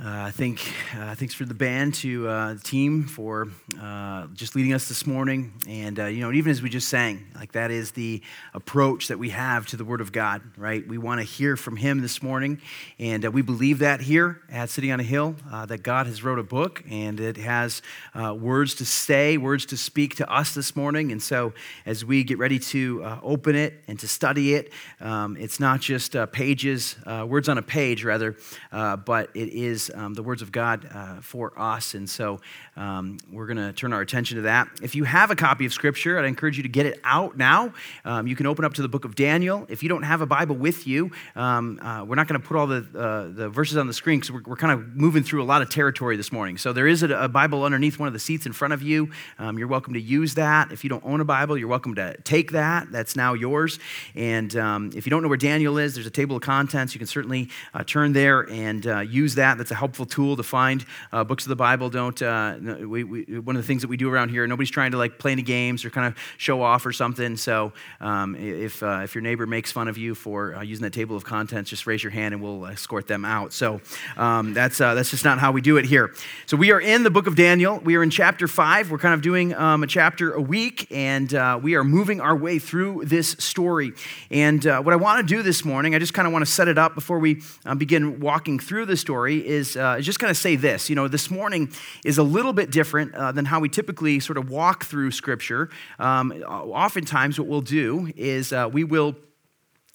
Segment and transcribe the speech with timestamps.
[0.00, 0.60] Uh, I think
[0.96, 3.48] uh, thanks for the band to uh, the team for
[3.80, 7.26] uh, just leading us this morning, and uh, you know, even as we just sang,
[7.34, 8.22] like that is the
[8.54, 10.86] approach that we have to the Word of God, right?
[10.86, 12.60] We want to hear from Him this morning,
[13.00, 15.34] and uh, we believe that here at City on a Hill
[15.66, 17.82] that God has wrote a book and it has
[18.14, 21.52] words to say, words to speak to us this morning, and so
[21.86, 26.14] as we get ready to open it and to study it, um, it's not just
[26.30, 28.36] pages, words on a page, rather,
[28.70, 31.94] but it is um, the words of God uh, for us.
[31.94, 32.40] And so
[32.76, 34.68] um, we're going to turn our attention to that.
[34.82, 37.72] If you have a copy of Scripture, I'd encourage you to get it out now.
[38.04, 39.66] Um, you can open up to the book of Daniel.
[39.68, 42.56] If you don't have a Bible with you, um, uh, we're not going to put
[42.56, 45.40] all the, uh, the verses on the screen because we're, we're, kind of moving through
[45.40, 46.58] a lot of territory this morning.
[46.58, 49.10] So there is a, a Bible underneath one of the seats in front of you.
[49.38, 50.72] Um, you're welcome to use that.
[50.72, 52.90] If you don't own a Bible, you're welcome to take that.
[52.90, 53.78] That's now yours.
[54.14, 56.94] And um, if you don't know where Daniel is, there's a table of contents.
[56.94, 59.58] You can certainly uh, turn there and uh, use that.
[59.58, 61.88] That's a helpful tool to find uh, books of the Bible.
[61.88, 64.46] Don't uh, we, we, one of the things that we do around here.
[64.46, 67.36] Nobody's trying to like play any games or kind of show off or something.
[67.36, 70.92] So um, if uh, if your neighbor makes fun of you for uh, using that
[70.92, 73.52] table of contents, just raise your hand and we'll escort them out.
[73.52, 73.80] So
[74.16, 76.12] um, that's uh, that's just not how we do it here.
[76.46, 77.78] So we are in the book of Daniel.
[77.78, 78.90] We are in chapter five.
[78.90, 82.36] We're kind of doing um, a chapter a week, and uh, we are moving our
[82.36, 83.92] way through this story.
[84.30, 86.68] And what I want to do this morning, I just kind of want to set
[86.68, 87.42] it up before we
[87.76, 89.46] begin walking through the story.
[89.46, 90.88] Is uh, just going to say this.
[90.88, 91.72] You know, this morning
[92.04, 95.70] is a little bit different uh, than how we typically sort of walk through Scripture.
[95.98, 99.16] Um, oftentimes, what we'll do is uh, we will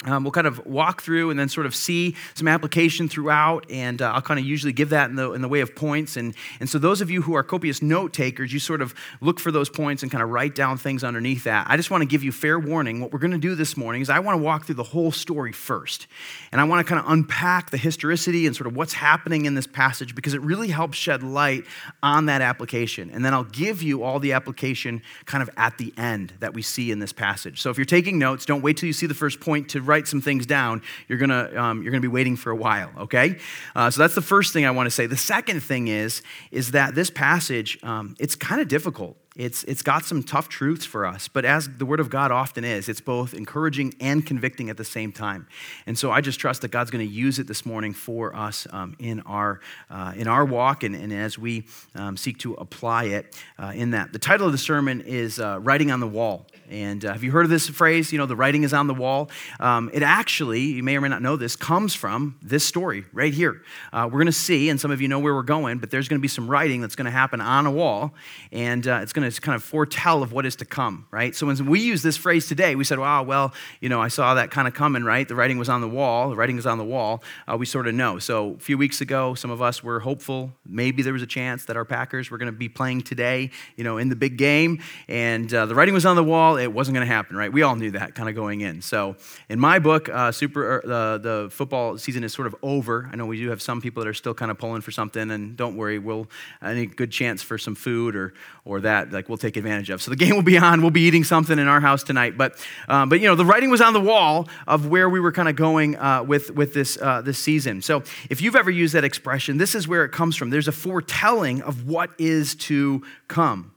[0.06, 4.02] um, we'll kind of walk through and then sort of see some application throughout, and
[4.02, 6.18] uh, I'll kind of usually give that in the, in the way of points.
[6.18, 9.40] And, and so, those of you who are copious note takers, you sort of look
[9.40, 11.68] for those points and kind of write down things underneath that.
[11.70, 13.00] I just want to give you fair warning.
[13.00, 15.12] What we're going to do this morning is I want to walk through the whole
[15.12, 16.08] story first,
[16.52, 19.56] and I want to kind of unpack the historicity and sort of what's happening in
[19.56, 21.66] this passage because it really helps shed light
[22.02, 23.10] on that application.
[23.12, 26.62] And then I'll give you all the application kind of at the end that we
[26.62, 27.61] see in this passage.
[27.61, 30.08] So, if you're taking notes, don't wait till you see the first point to write
[30.08, 33.37] some things down, you're gonna, um, you're gonna be waiting for a while, okay?
[33.76, 35.05] Uh, so that's the first thing I wanna say.
[35.05, 39.15] The second thing is, is that this passage, um, it's kind of difficult.
[39.36, 42.64] It's, it's got some tough truths for us, but as the Word of God often
[42.64, 45.48] is, it's both encouraging and convicting at the same time.
[45.88, 48.67] And so I just trust that God's going to use it this morning for us
[48.71, 53.05] um, in, our, uh, in our walk and, and as we um, seek to apply
[53.05, 54.14] it uh, in that.
[54.14, 56.45] The title of the sermon is uh, Writing on the Wall.
[56.70, 58.11] And uh, have you heard of this phrase?
[58.11, 59.30] You know, the writing is on the wall.
[59.60, 63.33] Um, it actually, you may or may not know this, comes from this story right
[63.33, 63.61] here.
[63.92, 66.08] Uh, we're going to see, and some of you know where we're going, but there's
[66.08, 68.14] going to be some writing that's going to happen on a wall,
[68.52, 71.36] and uh, it's going to kind of foretell of what is to come, right?
[71.36, 74.34] So when we use this phrase today, we said, wow, well, you know, I saw
[74.36, 75.28] that kind of coming, right?
[75.28, 76.30] The writing was on the wall.
[76.30, 77.23] The writing is on the wall.
[77.48, 78.20] Uh, we sort of know.
[78.20, 80.52] So a few weeks ago, some of us were hopeful.
[80.66, 83.83] Maybe there was a chance that our Packers were going to be playing today, you
[83.83, 86.95] know, in the big game, and uh, the writing was on the wall it wasn't
[86.95, 87.52] going to happen, right?
[87.52, 88.82] We all knew that kind of going in.
[88.82, 89.16] So,
[89.50, 93.10] in my book, uh, super uh, the football season is sort of over.
[93.12, 95.32] I know we do have some people that are still kind of pulling for something,
[95.32, 96.28] and don't worry, we'll
[96.62, 98.33] any good chance for some food or
[98.66, 100.02] or that like we'll take advantage of.
[100.02, 100.82] So the game will be on.
[100.82, 102.38] We'll be eating something in our house tonight.
[102.38, 105.32] But um, but you know the writing was on the wall of where we were
[105.32, 107.82] kind of going uh, with with this uh, this season.
[107.82, 110.50] So if you've ever used that expression, this is where it comes from.
[110.50, 113.73] There's a foretelling of what is to come.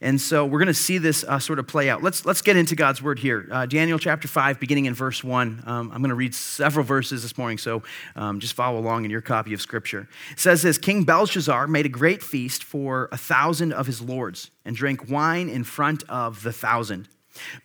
[0.00, 2.02] And so we're going to see this uh, sort of play out.
[2.02, 3.48] Let's, let's get into God's word here.
[3.50, 5.62] Uh, Daniel chapter 5, beginning in verse 1.
[5.66, 7.82] Um, I'm going to read several verses this morning, so
[8.14, 10.08] um, just follow along in your copy of Scripture.
[10.32, 14.50] It says this King Belshazzar made a great feast for a thousand of his lords
[14.64, 17.08] and drank wine in front of the thousand.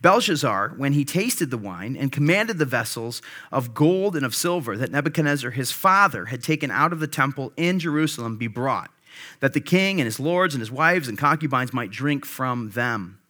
[0.02, 3.22] Belshazzar, when he tasted the wine and commanded the vessels
[3.52, 7.53] of gold and of silver that Nebuchadnezzar his father had taken out of the temple
[7.56, 8.92] in Jerusalem be brought
[9.40, 13.21] that the king and his lords and his wives and concubines might drink from them.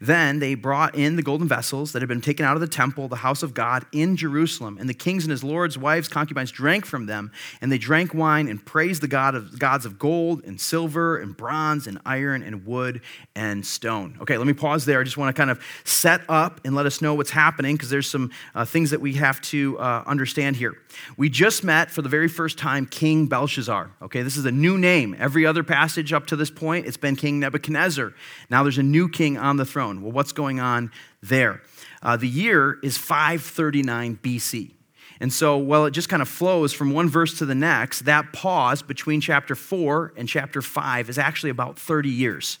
[0.00, 3.08] Then they brought in the golden vessels that had been taken out of the temple,
[3.08, 4.76] the house of God in Jerusalem.
[4.78, 7.32] And the kings and his lords' wives, concubines drank from them.
[7.60, 11.36] And they drank wine and praised the God of, gods of gold and silver and
[11.36, 13.00] bronze and iron and wood
[13.34, 14.18] and stone.
[14.22, 15.00] Okay, let me pause there.
[15.00, 17.90] I just want to kind of set up and let us know what's happening because
[17.90, 20.74] there's some uh, things that we have to uh, understand here.
[21.16, 23.90] We just met for the very first time King Belshazzar.
[24.02, 25.16] Okay, this is a new name.
[25.18, 28.12] Every other passage up to this point, it's been King Nebuchadnezzar.
[28.50, 30.00] Now there's a new king on the throne.
[30.00, 30.90] Well, what's going on
[31.22, 31.60] there?
[32.00, 34.70] Uh, the year is 539 BC.
[35.20, 38.06] And so, well, it just kind of flows from one verse to the next.
[38.06, 42.58] That pause between chapter 4 and chapter 5 is actually about 30 years,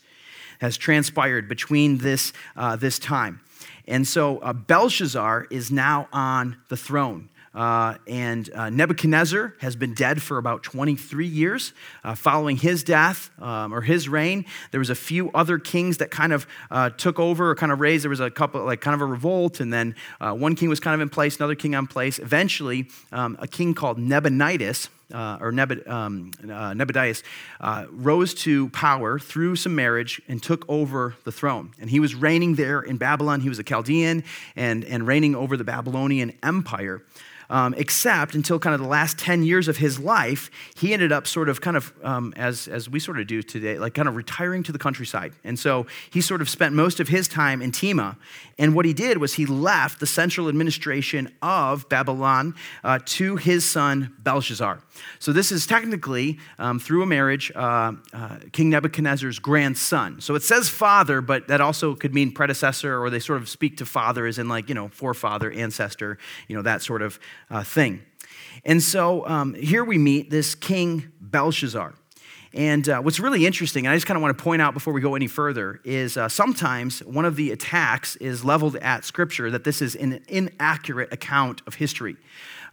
[0.60, 3.40] has transpired between this, uh, this time.
[3.88, 7.30] And so, uh, Belshazzar is now on the throne.
[7.56, 11.72] Uh, and uh, Nebuchadnezzar has been dead for about 23 years.
[12.04, 16.10] Uh, following his death um, or his reign, there was a few other kings that
[16.10, 18.04] kind of uh, took over or kind of raised.
[18.04, 20.80] There was a couple, like kind of a revolt, and then uh, one king was
[20.80, 22.18] kind of in place, another king on place.
[22.18, 27.14] Eventually, um, a king called Nebuchadnezzar uh, or Nebud, um, uh,
[27.60, 31.72] uh, rose to power through some marriage and took over the throne.
[31.80, 33.40] And he was reigning there in Babylon.
[33.40, 34.24] He was a Chaldean
[34.56, 37.02] and, and reigning over the Babylonian Empire
[37.50, 41.26] um, except until kind of the last 10 years of his life, he ended up
[41.26, 44.16] sort of kind of, um, as, as we sort of do today, like kind of
[44.16, 45.32] retiring to the countryside.
[45.44, 48.16] And so he sort of spent most of his time in Tema.
[48.58, 53.64] And what he did was he left the central administration of Babylon uh, to his
[53.64, 54.80] son Belshazzar.
[55.18, 60.20] So this is technically, um, through a marriage, uh, uh, King Nebuchadnezzar's grandson.
[60.20, 63.76] So it says father, but that also could mean predecessor, or they sort of speak
[63.78, 67.18] to father as in like, you know, forefather, ancestor, you know, that sort of
[67.50, 68.02] uh, thing.
[68.64, 71.94] And so um, here we meet this King Belshazzar.
[72.52, 74.94] And uh, what's really interesting, and I just kind of want to point out before
[74.94, 79.50] we go any further, is uh, sometimes one of the attacks is leveled at Scripture
[79.50, 82.16] that this is an inaccurate account of history.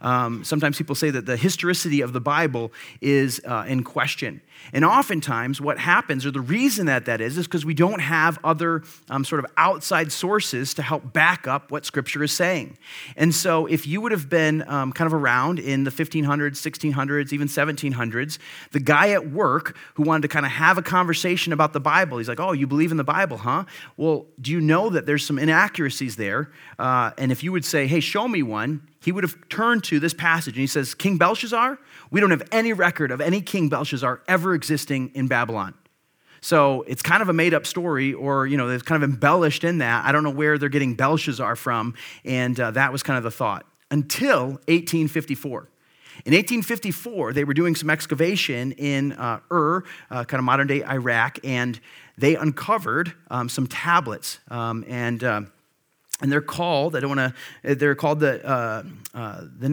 [0.04, 4.42] Um, sometimes people say that the historicity of the Bible is uh, in question.
[4.72, 8.38] And oftentimes, what happens, or the reason that that is, is because we don't have
[8.44, 12.76] other um, sort of outside sources to help back up what Scripture is saying.
[13.16, 17.32] And so, if you would have been um, kind of around in the 1500s, 1600s,
[17.32, 18.38] even 1700s,
[18.72, 22.18] the guy at work who wanted to kind of have a conversation about the Bible,
[22.18, 23.64] he's like, Oh, you believe in the Bible, huh?
[23.96, 26.50] Well, do you know that there's some inaccuracies there?
[26.78, 30.00] Uh, and if you would say, Hey, show me one, he would have turned to
[30.00, 31.78] this passage and he says, King Belshazzar,
[32.10, 35.74] we don't have any record of any King Belshazzar ever existing in Babylon.
[36.40, 39.62] So it's kind of a made up story, or, you know, it's kind of embellished
[39.62, 40.06] in that.
[40.06, 41.94] I don't know where they're getting Belshazzar from.
[42.24, 45.68] And uh, that was kind of the thought until 1854.
[46.24, 50.82] In 1854, they were doing some excavation in uh, Ur, uh, kind of modern day
[50.82, 51.78] Iraq, and
[52.16, 54.38] they uncovered um, some tablets.
[54.48, 55.42] Um, and uh,
[56.20, 57.34] and they're called i don't want
[57.64, 58.82] to they're called the uh,
[59.14, 59.68] uh, the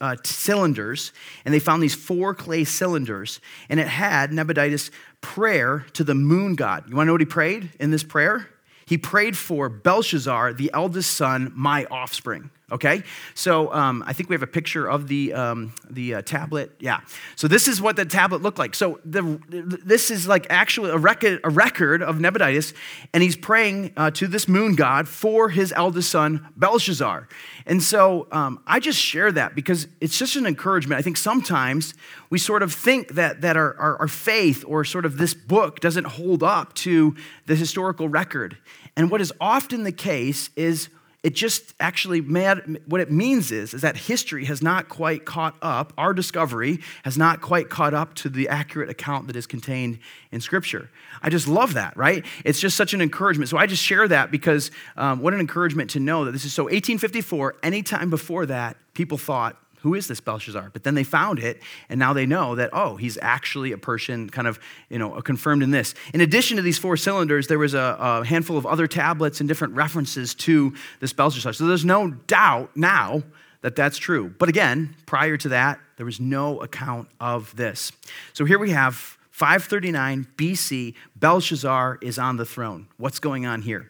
[0.00, 1.12] uh, cylinders.
[1.44, 4.90] And they found these four clay cylinders and it had Nabonidus
[5.20, 6.88] prayer to the moon god.
[6.88, 8.48] You want to know what he prayed in this prayer?
[8.86, 14.34] He prayed for belshazzar the eldest son my offspring Okay, so um, I think we
[14.34, 16.72] have a picture of the um, the uh, tablet.
[16.78, 17.00] Yeah,
[17.34, 18.74] so this is what the tablet looked like.
[18.74, 22.76] So the, this is like actually a record a record of Nebuchadnezzar,
[23.14, 27.26] and he's praying uh, to this moon god for his eldest son Belshazzar.
[27.64, 30.98] And so um, I just share that because it's just an encouragement.
[30.98, 31.94] I think sometimes
[32.28, 35.80] we sort of think that that our, our, our faith or sort of this book
[35.80, 37.16] doesn't hold up to
[37.46, 38.58] the historical record,
[38.94, 40.90] and what is often the case is
[41.24, 45.56] it just actually mad, what it means is, is that history has not quite caught
[45.60, 49.98] up, our discovery has not quite caught up to the accurate account that is contained
[50.30, 50.90] in Scripture.
[51.20, 52.24] I just love that, right?
[52.44, 53.48] It's just such an encouragement.
[53.48, 56.54] So I just share that because um, what an encouragement to know that this is
[56.54, 60.70] so 1854, anytime before that, people thought who is this Belshazzar?
[60.72, 64.28] But then they found it, and now they know that, oh, he's actually a person
[64.28, 64.58] kind of,
[64.88, 65.94] you know, confirmed in this.
[66.12, 69.48] In addition to these four cylinders, there was a, a handful of other tablets and
[69.48, 71.52] different references to this Belshazzar.
[71.52, 73.22] So there's no doubt now
[73.62, 74.34] that that's true.
[74.38, 77.92] But again, prior to that, there was no account of this.
[78.32, 82.88] So here we have 539 BC, Belshazzar is on the throne.
[82.96, 83.88] What's going on here?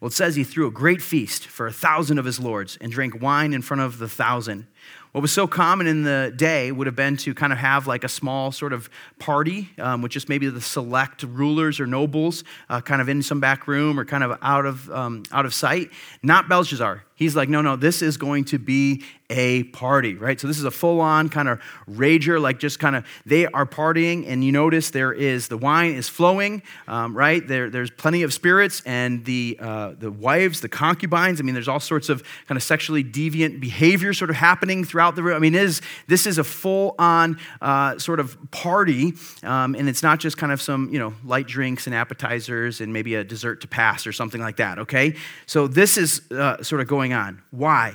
[0.00, 2.90] Well, it says he threw a great feast for a thousand of his lords and
[2.90, 4.66] drank wine in front of the thousand.
[5.12, 8.04] What was so common in the day would have been to kind of have like
[8.04, 8.88] a small sort of
[9.18, 13.40] party um, with just maybe the select rulers or nobles uh, kind of in some
[13.40, 15.90] back room or kind of out of, um, out of sight.
[16.22, 17.04] Not Belshazzar.
[17.16, 20.38] He's like, no, no, this is going to be a party, right?
[20.38, 23.64] So this is a full on kind of rager, like just kind of, they are
[23.64, 24.26] partying.
[24.28, 27.46] And you notice there is, the wine is flowing, um, right?
[27.46, 31.40] There, there's plenty of spirits and the, uh, the wives, the concubines.
[31.40, 35.16] I mean, there's all sorts of kind of sexually deviant behavior sort of happening throughout
[35.16, 35.36] the room.
[35.36, 39.14] I mean, is, this is a full on uh, sort of party.
[39.44, 42.92] Um, and it's not just kind of some, you know, light drinks and appetizers and
[42.92, 45.14] maybe a dessert to pass or something like that, okay?
[45.46, 47.42] So this is uh, sort of going on.
[47.50, 47.94] Why?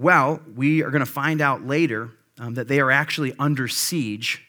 [0.00, 4.42] Well, we are going to find out later um, that they are actually under siege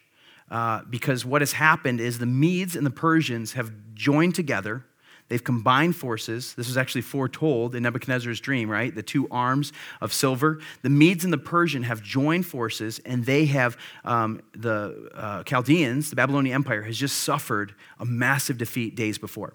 [0.49, 4.85] uh, because what has happened is the Medes and the Persians have joined together.
[5.27, 6.53] They've combined forces.
[6.53, 8.95] This was actually foretold in Nebuchadnezzar's dream, right?
[8.95, 10.61] The two arms of silver.
[10.83, 16.11] The Medes and the Persian have joined forces, and they have, um, the uh, Chaldeans,
[16.11, 19.53] the Babylonian Empire, has just suffered a massive defeat days before.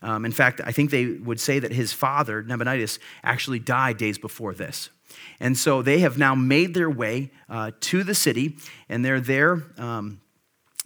[0.00, 4.16] Um, in fact, I think they would say that his father, Nabonidus, actually died days
[4.16, 4.88] before this.
[5.38, 8.56] And so they have now made their way uh, to the city,
[8.88, 10.20] and they're there um,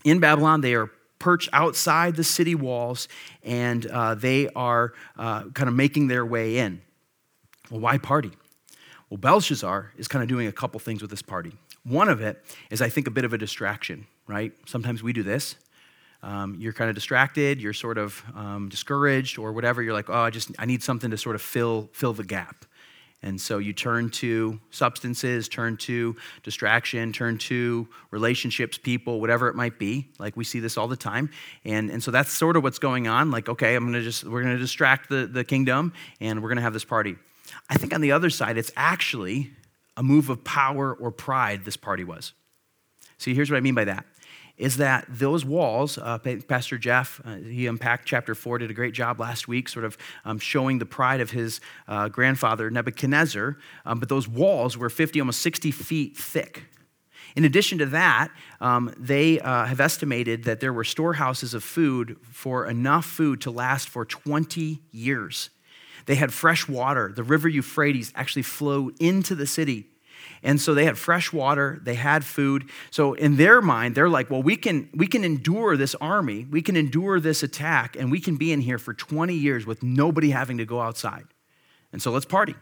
[0.05, 0.61] in Babylon.
[0.61, 3.09] They are perched outside the city walls,
[3.43, 6.83] and uh, they are uh, kind of making their way in.
[7.71, 8.31] Well, why party?
[9.09, 11.53] Well, Belshazzar is kind of doing a couple things with this party.
[11.85, 14.53] One of it is, I think, a bit of a distraction, right?
[14.67, 15.57] Sometimes we do this.
[16.23, 19.83] Um, you're kind of distracted, you're sort of um, discouraged, or whatever.
[19.83, 22.65] You're like, oh, I just I need something to sort of fill fill the gap.
[23.25, 29.55] And so you turn to substances, turn to distraction, turn to relationships, people, whatever it
[29.55, 30.11] might be.
[30.19, 31.31] Like we see this all the time.
[31.65, 33.31] And, and so that's sort of what's going on.
[33.31, 36.75] Like, okay, I'm gonna just, we're gonna distract the, the kingdom and we're gonna have
[36.75, 37.17] this party.
[37.71, 39.53] I think on the other side, it's actually
[39.97, 42.35] a move of power or pride this party was.
[43.17, 44.05] See, here's what I mean by that
[44.57, 48.95] is that those walls, uh, Pastor Jeff, uh, he unpacked chapter four, did a great
[48.95, 53.57] job last week, sort of um, showing the pride of his uh, grandfather, Nebuchadnezzar.
[53.85, 56.65] Um, but those walls were 50, almost 60 feet thick.
[57.35, 58.31] In addition to that,
[58.61, 63.51] um, they uh, have estimated that there were storehouses of food for enough food to
[63.51, 65.51] last for 20 years.
[66.07, 67.13] They had fresh water.
[67.15, 69.89] The river Euphrates actually flowed into the city
[70.43, 72.69] and so they had fresh water, they had food.
[72.91, 76.63] So in their mind, they're like, well, we can, we can endure this army, we
[76.63, 80.31] can endure this attack, and we can be in here for 20 years with nobody
[80.31, 81.27] having to go outside.
[81.93, 82.55] And so let's party.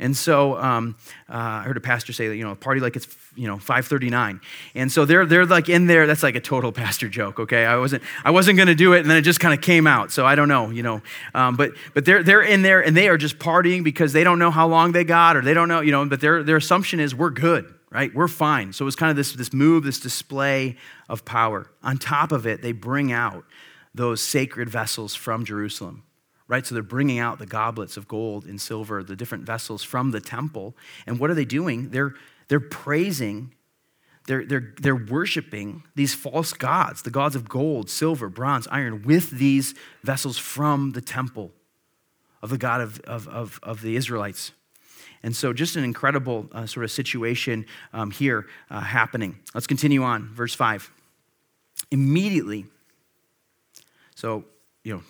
[0.00, 0.96] And so um,
[1.28, 3.06] uh, I heard a pastor say that, you know, party like it's,
[3.36, 4.40] you know, 539.
[4.74, 6.06] And so they're, they're like in there.
[6.06, 7.66] That's like a total pastor joke, okay?
[7.66, 9.86] I wasn't, I wasn't going to do it, and then it just kind of came
[9.86, 10.10] out.
[10.10, 11.02] So I don't know, you know.
[11.34, 14.38] Um, but but they're, they're in there, and they are just partying because they don't
[14.38, 16.98] know how long they got, or they don't know, you know, but their, their assumption
[16.98, 18.14] is we're good, right?
[18.14, 18.72] We're fine.
[18.72, 20.76] So it was kind of this, this move, this display
[21.08, 21.70] of power.
[21.82, 23.44] On top of it, they bring out
[23.94, 26.04] those sacred vessels from Jerusalem
[26.50, 26.66] right?
[26.66, 30.20] So they're bringing out the goblets of gold and silver, the different vessels from the
[30.20, 30.74] temple.
[31.06, 31.90] And what are they doing?
[31.90, 32.14] They're,
[32.48, 33.54] they're praising,
[34.26, 39.30] they're, they're, they're worshiping these false gods, the gods of gold, silver, bronze, iron, with
[39.30, 41.52] these vessels from the temple
[42.42, 44.50] of the God of, of, of, of the Israelites.
[45.22, 49.38] And so, just an incredible uh, sort of situation um, here uh, happening.
[49.54, 50.90] Let's continue on, verse 5.
[51.90, 52.64] Immediately,
[54.16, 54.44] so,
[54.82, 55.02] you know,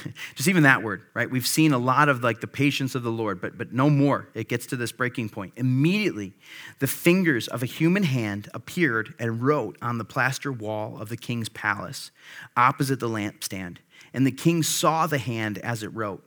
[0.34, 1.30] Just even that word, right?
[1.30, 4.28] We've seen a lot of like the patience of the Lord, but, but no more.
[4.34, 5.52] It gets to this breaking point.
[5.56, 6.32] Immediately,
[6.78, 11.16] the fingers of a human hand appeared and wrote on the plaster wall of the
[11.16, 12.10] king's palace
[12.56, 13.78] opposite the lampstand.
[14.14, 16.24] And the king saw the hand as it wrote.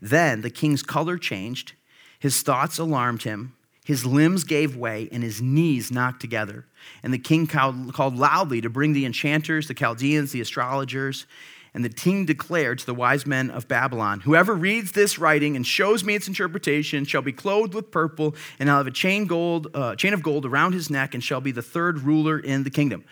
[0.00, 1.74] Then the king's color changed,
[2.18, 3.54] his thoughts alarmed him.
[3.84, 6.66] His limbs gave way and his knees knocked together.
[7.04, 11.26] And the king called, called loudly to bring the enchanters, the Chaldeans, the astrologers.
[11.76, 15.66] And the king declared to the wise men of Babylon Whoever reads this writing and
[15.66, 19.68] shows me its interpretation shall be clothed with purple, and I'll have a chain, gold,
[19.74, 22.70] uh, chain of gold around his neck, and shall be the third ruler in the
[22.70, 23.04] kingdom.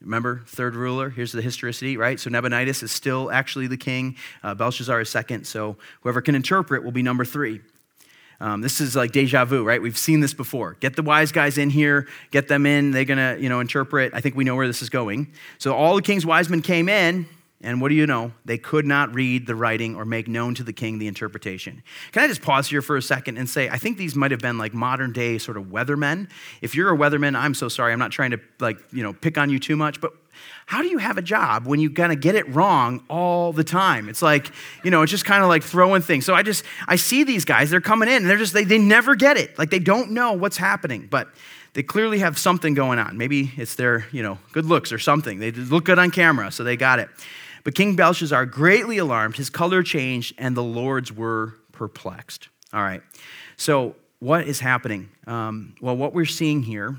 [0.00, 2.20] Remember, third ruler, here's the historicity, right?
[2.20, 4.14] So Nabonidus is still actually the king,
[4.44, 7.60] uh, Belshazzar is second, so whoever can interpret will be number three.
[8.40, 9.82] Um, this is like deja vu, right?
[9.82, 10.76] We've seen this before.
[10.78, 14.14] Get the wise guys in here, get them in, they're gonna, you know, interpret.
[14.14, 15.32] I think we know where this is going.
[15.58, 17.26] So all the king's wise men came in,
[17.62, 18.32] and what do you know?
[18.44, 21.82] They could not read the writing or make known to the king the interpretation.
[22.10, 24.40] Can I just pause here for a second and say, I think these might have
[24.40, 26.28] been like modern day sort of weathermen.
[26.60, 27.92] If you're a weatherman, I'm so sorry.
[27.92, 30.12] I'm not trying to like, you know, pick on you too much, but
[30.66, 33.64] how do you have a job when you kind of get it wrong all the
[33.64, 34.08] time?
[34.08, 34.50] It's like,
[34.82, 36.24] you know, it's just kind of like throwing things.
[36.24, 38.78] So I just, I see these guys, they're coming in and they're just, they, they
[38.78, 39.58] never get it.
[39.58, 41.06] Like they don't know what's happening.
[41.10, 41.28] But
[41.74, 43.16] they clearly have something going on.
[43.16, 45.38] Maybe it's their, you know, good looks or something.
[45.38, 47.08] They look good on camera, so they got it.
[47.64, 52.48] But King Belshazzar, greatly alarmed, his color changed, and the lords were perplexed.
[52.72, 53.02] All right.
[53.56, 55.10] So, what is happening?
[55.26, 56.96] Um, well, what we're seeing here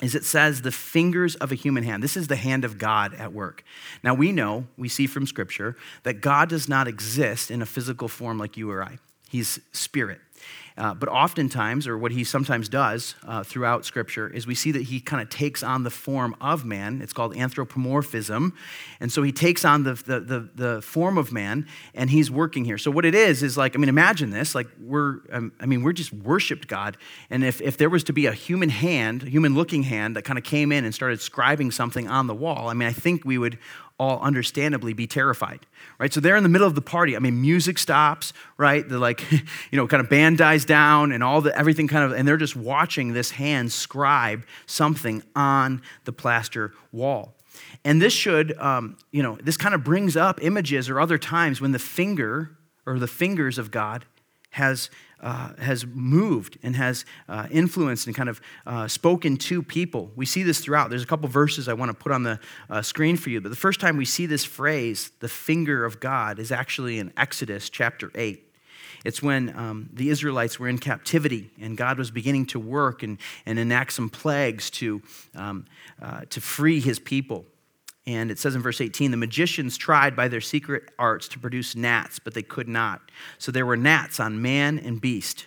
[0.00, 2.02] is it says the fingers of a human hand.
[2.02, 3.62] This is the hand of God at work.
[4.02, 8.08] Now, we know, we see from Scripture, that God does not exist in a physical
[8.08, 8.98] form like you or I,
[9.30, 10.20] He's spirit.
[10.76, 14.82] Uh, but oftentimes, or what he sometimes does uh, throughout Scripture, is we see that
[14.82, 17.00] he kind of takes on the form of man.
[17.02, 18.54] It's called anthropomorphism.
[19.00, 22.64] And so he takes on the, the, the, the, form of man and he's working
[22.64, 22.78] here.
[22.78, 24.54] So what it is, is like, I mean, imagine this.
[24.54, 26.96] Like, we're, um, I mean, we're just worshiped God.
[27.28, 30.22] And if, if there was to be a human hand, a human looking hand that
[30.22, 33.24] kind of came in and started scribing something on the wall, I mean, I think
[33.24, 33.58] we would
[34.02, 35.66] all understandably be terrified
[36.02, 36.12] right?
[36.12, 37.14] So they're in the middle of the party.
[37.14, 38.86] I mean music stops right?
[38.86, 39.30] The like
[39.70, 42.36] you know kind of band dies down and all the everything kind of and they're
[42.36, 47.34] just watching this hand scribe something on the plaster wall.
[47.84, 51.60] And this should um, you know this kind of brings up images or other times
[51.60, 52.50] when the finger
[52.84, 54.04] or the fingers of god
[54.50, 54.90] has
[55.22, 60.10] uh, has moved and has uh, influenced and kind of uh, spoken to people.
[60.16, 60.90] We see this throughout.
[60.90, 63.50] There's a couple verses I want to put on the uh, screen for you, but
[63.50, 67.70] the first time we see this phrase, the finger of God, is actually in Exodus
[67.70, 68.48] chapter 8.
[69.04, 73.18] It's when um, the Israelites were in captivity and God was beginning to work and,
[73.46, 75.02] and enact some plagues to,
[75.34, 75.66] um,
[76.00, 77.44] uh, to free his people.
[78.06, 81.76] And it says in verse 18 the magicians tried by their secret arts to produce
[81.76, 83.00] gnats, but they could not.
[83.38, 85.46] So there were gnats on man and beast.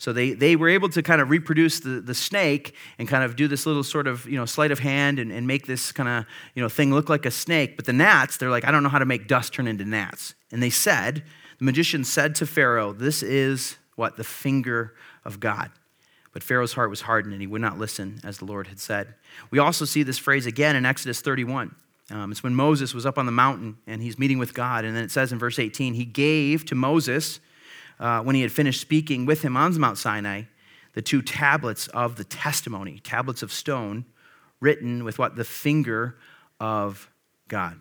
[0.00, 3.34] So they, they were able to kind of reproduce the, the snake and kind of
[3.34, 6.08] do this little sort of, you know, sleight of hand and, and make this kind
[6.08, 6.24] of,
[6.54, 7.74] you know, thing look like a snake.
[7.74, 10.34] But the gnats, they're like, I don't know how to make dust turn into gnats.
[10.52, 11.24] And they said,
[11.58, 14.16] the magician said to Pharaoh, This is what?
[14.16, 15.72] The finger of God.
[16.32, 19.14] But Pharaoh's heart was hardened and he would not listen as the Lord had said.
[19.50, 21.74] We also see this phrase again in Exodus 31.
[22.10, 24.84] Um, it's when Moses was up on the mountain and he's meeting with God.
[24.84, 27.40] And then it says in verse 18, he gave to Moses,
[28.00, 30.42] uh, when he had finished speaking with him on Mount Sinai,
[30.94, 34.04] the two tablets of the testimony, tablets of stone,
[34.60, 35.36] written with what?
[35.36, 36.16] The finger
[36.60, 37.10] of
[37.46, 37.78] God.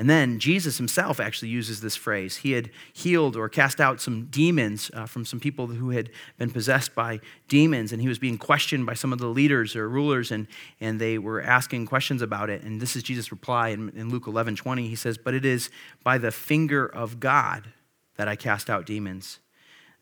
[0.00, 2.36] And then Jesus himself actually uses this phrase.
[2.36, 6.50] He had healed or cast out some demons uh, from some people who had been
[6.50, 10.30] possessed by demons, and he was being questioned by some of the leaders or rulers,
[10.30, 10.46] and,
[10.80, 12.62] and they were asking questions about it.
[12.62, 14.88] And this is Jesus' reply in, in Luke 11 20.
[14.88, 15.68] He says, But it is
[16.02, 17.68] by the finger of God
[18.16, 19.38] that I cast out demons.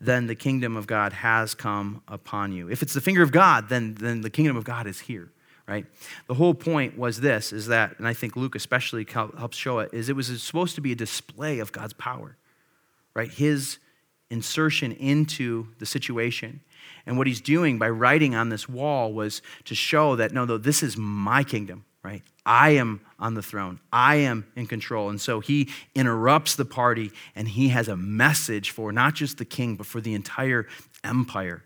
[0.00, 2.70] Then the kingdom of God has come upon you.
[2.70, 5.32] If it's the finger of God, then, then the kingdom of God is here
[5.68, 5.84] right?
[6.26, 9.90] The whole point was this is that, and I think Luke especially helps show it,
[9.92, 12.36] is it was supposed to be a display of God's power,
[13.14, 13.30] right?
[13.30, 13.78] His
[14.30, 16.60] insertion into the situation.
[17.06, 20.58] And what he's doing by writing on this wall was to show that, no, no,
[20.58, 22.22] this is my kingdom, right?
[22.44, 23.78] I am on the throne.
[23.92, 25.10] I am in control.
[25.10, 29.44] And so he interrupts the party and he has a message for not just the
[29.44, 30.66] king, but for the entire
[31.04, 31.62] empire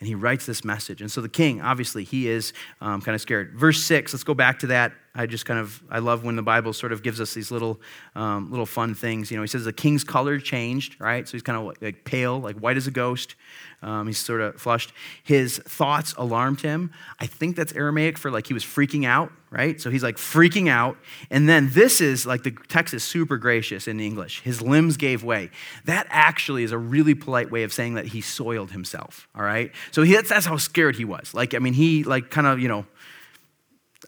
[0.00, 1.00] and he writes this message.
[1.00, 3.54] And so the king, obviously, he is um, kind of scared.
[3.56, 4.92] Verse six, let's go back to that.
[5.18, 7.80] I just kind of I love when the Bible sort of gives us these little
[8.14, 9.32] um, little fun things.
[9.32, 11.26] You know, he says the king's color changed, right?
[11.26, 13.34] So he's kind of like pale, like white as a ghost.
[13.82, 14.92] Um, he's sort of flushed.
[15.22, 16.92] His thoughts alarmed him.
[17.20, 19.80] I think that's Aramaic for like he was freaking out, right?
[19.80, 20.96] So he's like freaking out.
[21.30, 24.42] And then this is like the text is super gracious in English.
[24.42, 25.50] His limbs gave way.
[25.84, 29.72] That actually is a really polite way of saying that he soiled himself, all right?
[29.92, 31.32] So he, that's, that's how scared he was.
[31.32, 32.84] Like, I mean, he like kind of, you know,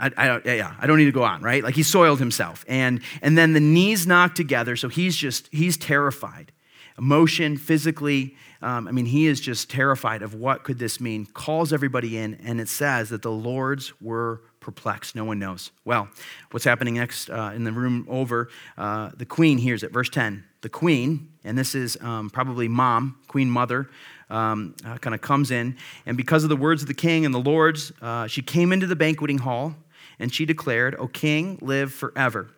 [0.01, 1.63] I, I, yeah, I don't need to go on, right?
[1.63, 2.65] Like he soiled himself.
[2.67, 6.53] And, and then the knees knocked together, so he's just, he's terrified.
[6.99, 11.27] Emotion, physically, um, I mean, he is just terrified of what could this mean.
[11.27, 15.15] Calls everybody in, and it says that the Lords were perplexed.
[15.15, 15.71] No one knows.
[15.85, 16.09] Well,
[16.51, 18.49] what's happening next uh, in the room over?
[18.77, 19.93] Uh, the queen hears it.
[19.93, 20.45] Verse 10.
[20.61, 23.89] The queen, and this is um, probably mom, queen mother,
[24.29, 27.35] um, uh, kind of comes in, and because of the words of the king and
[27.35, 29.75] the lords, uh, she came into the banqueting hall
[30.21, 32.49] and she declared, O king, live forever.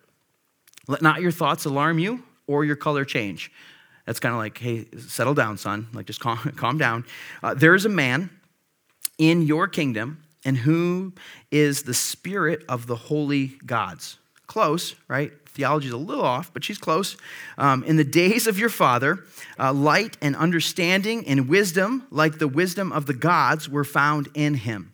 [0.87, 3.51] Let not your thoughts alarm you or your color change.
[4.05, 5.87] That's kind of like, hey, settle down, son.
[5.93, 7.05] Like, just calm, calm down.
[7.41, 8.29] Uh, there is a man
[9.17, 11.13] in your kingdom, and who
[11.51, 14.17] is the spirit of the holy gods.
[14.45, 15.31] Close, right?
[15.47, 17.15] Theology is a little off, but she's close.
[17.57, 19.23] Um, in the days of your father,
[19.57, 24.55] uh, light and understanding and wisdom, like the wisdom of the gods, were found in
[24.55, 24.92] him.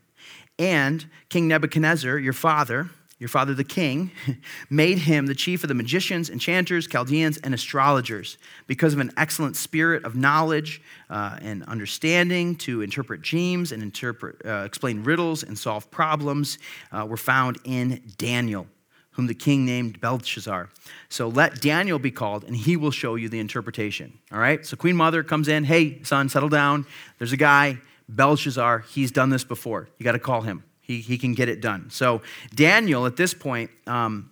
[0.59, 4.11] And King Nebuchadnezzar, your father, your father the king,
[4.69, 9.55] made him the chief of the magicians, enchanters, Chaldeans, and astrologers because of an excellent
[9.55, 15.57] spirit of knowledge uh, and understanding to interpret dreams and interpret, uh, explain riddles and
[15.57, 16.57] solve problems
[16.91, 18.67] uh, were found in Daniel,
[19.11, 20.69] whom the king named Belteshazzar.
[21.09, 24.17] So let Daniel be called, and he will show you the interpretation.
[24.31, 24.65] All right?
[24.65, 26.85] So Queen Mother comes in, hey, son, settle down.
[27.17, 29.87] There's a guy, Belshazzar, he's done this before.
[29.97, 30.63] You got to call him.
[30.81, 31.89] He, he can get it done.
[31.91, 32.21] So,
[32.53, 34.31] Daniel, at this point, um,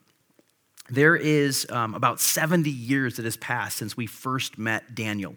[0.90, 5.36] there is um, about 70 years that has passed since we first met Daniel.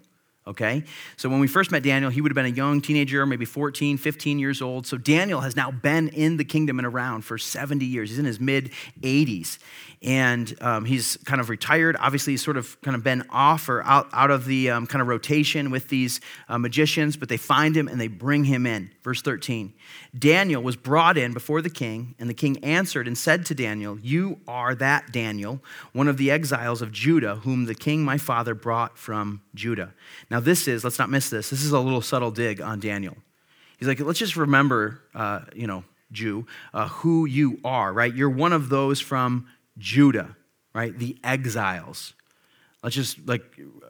[0.50, 0.84] Okay?
[1.16, 3.96] So when we first met Daniel, he would have been a young teenager, maybe 14,
[3.96, 4.86] 15 years old.
[4.86, 8.10] So Daniel has now been in the kingdom and around for 70 years.
[8.10, 9.58] He's in his mid 80s
[10.02, 11.96] and um, he's kind of retired.
[12.00, 15.02] Obviously, he's sort of kind of been off or out, out of the um, kind
[15.02, 18.90] of rotation with these uh, magicians, but they find him and they bring him in.
[19.02, 19.74] Verse 13
[20.18, 23.98] Daniel was brought in before the king, and the king answered and said to Daniel,
[24.00, 25.60] You are that Daniel,
[25.92, 29.92] one of the exiles of Judah, whom the king my father brought from Judah.
[30.30, 33.16] Now, this is, let's not miss this, this is a little subtle dig on Daniel.
[33.78, 38.14] He's like, let's just remember, uh, you know, Jew, uh, who you are, right?
[38.14, 39.46] You're one of those from
[39.78, 40.36] Judah,
[40.74, 40.96] right?
[40.96, 42.14] The exiles.
[42.82, 43.42] Let's just like,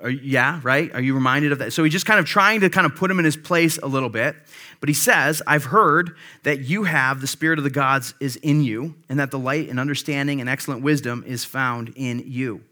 [0.03, 0.93] are, yeah, right?
[0.93, 1.73] Are you reminded of that?
[1.73, 3.87] So he's just kind of trying to kind of put him in his place a
[3.87, 4.35] little bit.
[4.81, 8.63] But he says, I've heard that you have the Spirit of the gods is in
[8.63, 12.63] you, and that the light and understanding and excellent wisdom is found in you.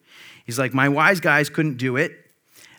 [0.45, 2.28] He's like, My wise guys couldn't do it.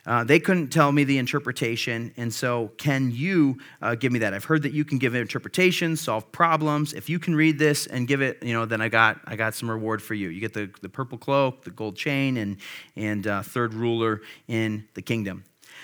[0.10, 4.34] Uh, they couldn't tell me the interpretation, and so can you uh, give me that?
[4.34, 6.94] I've heard that you can give interpretations, solve problems.
[6.94, 9.54] If you can read this and give it, you know, then I got I got
[9.54, 10.30] some reward for you.
[10.30, 12.58] You get the, the purple cloak, the gold chain, and
[12.96, 15.44] and uh, third ruler in the kingdom.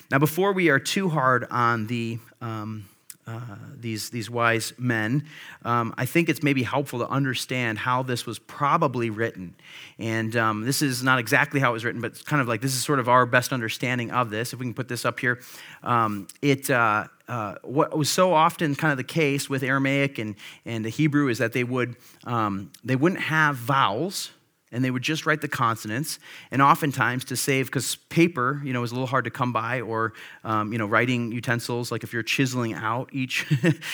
[0.09, 2.89] Now, before we are too hard on the um,
[3.27, 3.39] uh,
[3.75, 5.25] these, these wise men,
[5.63, 9.55] um, I think it's maybe helpful to understand how this was probably written.
[9.97, 12.61] And um, this is not exactly how it was written, but it's kind of like
[12.61, 14.53] this is sort of our best understanding of this.
[14.53, 15.41] If we can put this up here,
[15.83, 16.69] um, it.
[16.69, 20.89] Uh, uh, what was so often kind of the case with Aramaic and, and the
[20.89, 24.29] Hebrew is that they would um, they wouldn't have vowels
[24.71, 26.19] and they would just write the consonants.
[26.51, 29.82] And oftentimes, to save, because paper, you know, is a little hard to come by,
[29.82, 33.45] or um, you know, writing utensils, like if you're chiseling out each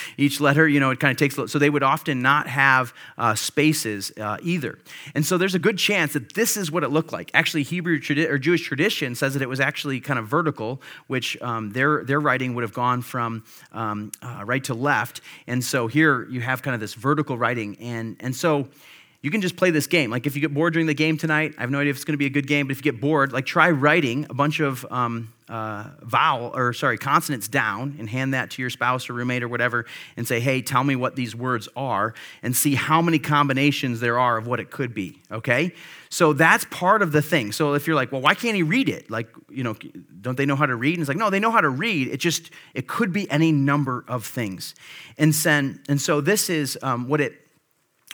[0.18, 1.36] each letter, you know, it kind of takes.
[1.52, 4.80] So they would often not have uh, spaces uh, either.
[5.14, 7.32] And so there's a good chance that this is what it looked like.
[7.34, 11.40] Actually, Hebrew tradi- or Jewish tradition says that it was actually kind of vertical, which
[11.42, 15.22] um, their their writing would have gone from um, uh, right to left.
[15.48, 18.68] And so here you have kind of this vertical writing, and and so
[19.22, 20.10] you can just play this game.
[20.10, 22.06] Like if you get bored during the game tonight, I have no idea if it's
[22.06, 24.34] going to be a good game, but if you get bored, like try writing a
[24.34, 29.10] bunch of um, uh, vowel or sorry consonants down and hand that to your spouse
[29.10, 29.86] or roommate or whatever,
[30.18, 34.18] and say, "Hey, tell me what these words are," and see how many combinations there
[34.18, 35.20] are of what it could be.
[35.30, 35.74] Okay,
[36.10, 37.52] so that's part of the thing.
[37.52, 39.76] So if you're like, "Well, why can't he read it?" Like, you know,
[40.22, 40.94] don't they know how to read?
[40.94, 42.08] And it's like, no, they know how to read.
[42.08, 44.74] It just it could be any number of things,
[45.18, 47.41] and then and so this is um, what it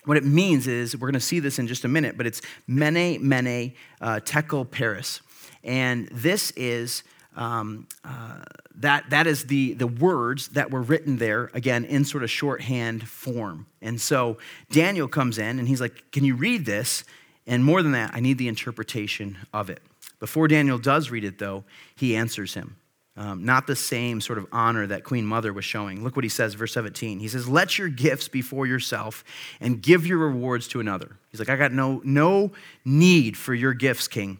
[0.07, 2.41] what it means is, we're going to see this in just a minute, but it's
[2.65, 5.21] mene, mene, uh, tekel, peres.
[5.63, 7.03] And this is,
[7.35, 8.39] um, uh,
[8.75, 13.07] that, that is the, the words that were written there, again, in sort of shorthand
[13.07, 13.67] form.
[13.81, 14.37] And so
[14.71, 17.03] Daniel comes in and he's like, Can you read this?
[17.45, 19.81] And more than that, I need the interpretation of it.
[20.19, 21.63] Before Daniel does read it, though,
[21.95, 22.77] he answers him.
[23.17, 26.03] Um, not the same sort of honor that Queen Mother was showing.
[26.03, 27.19] Look what he says, verse 17.
[27.19, 29.23] He says, Let your gifts be for yourself
[29.59, 31.17] and give your rewards to another.
[31.31, 32.51] He's like, I got no, no
[32.85, 34.37] need for your gifts, king.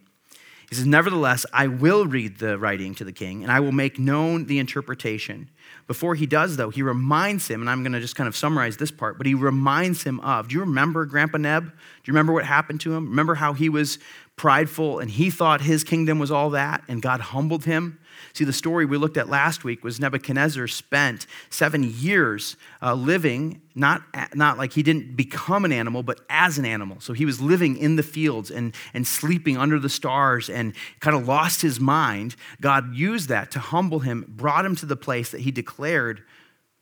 [0.70, 3.98] He says, Nevertheless, I will read the writing to the king, and I will make
[3.98, 5.50] known the interpretation.
[5.88, 8.78] Before he does, though, he reminds him, and I'm going to just kind of summarize
[8.78, 11.64] this part, but he reminds him of, do you remember Grandpa Neb?
[11.64, 11.72] Do
[12.04, 13.10] you remember what happened to him?
[13.10, 13.98] Remember how he was
[14.36, 17.98] prideful and he thought his kingdom was all that, and God humbled him?
[18.38, 23.64] See, the story we looked at last week was Nebuchadnezzar spent seven years uh, living,
[23.74, 24.04] not,
[24.36, 27.00] not like he didn't become an animal, but as an animal.
[27.00, 31.18] So he was living in the fields and, and sleeping under the stars and kind
[31.18, 32.36] of lost his mind.
[32.62, 36.22] God used that to humble him, brought him to the place that he declared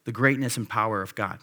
[0.04, 1.39] the greatness and power of God.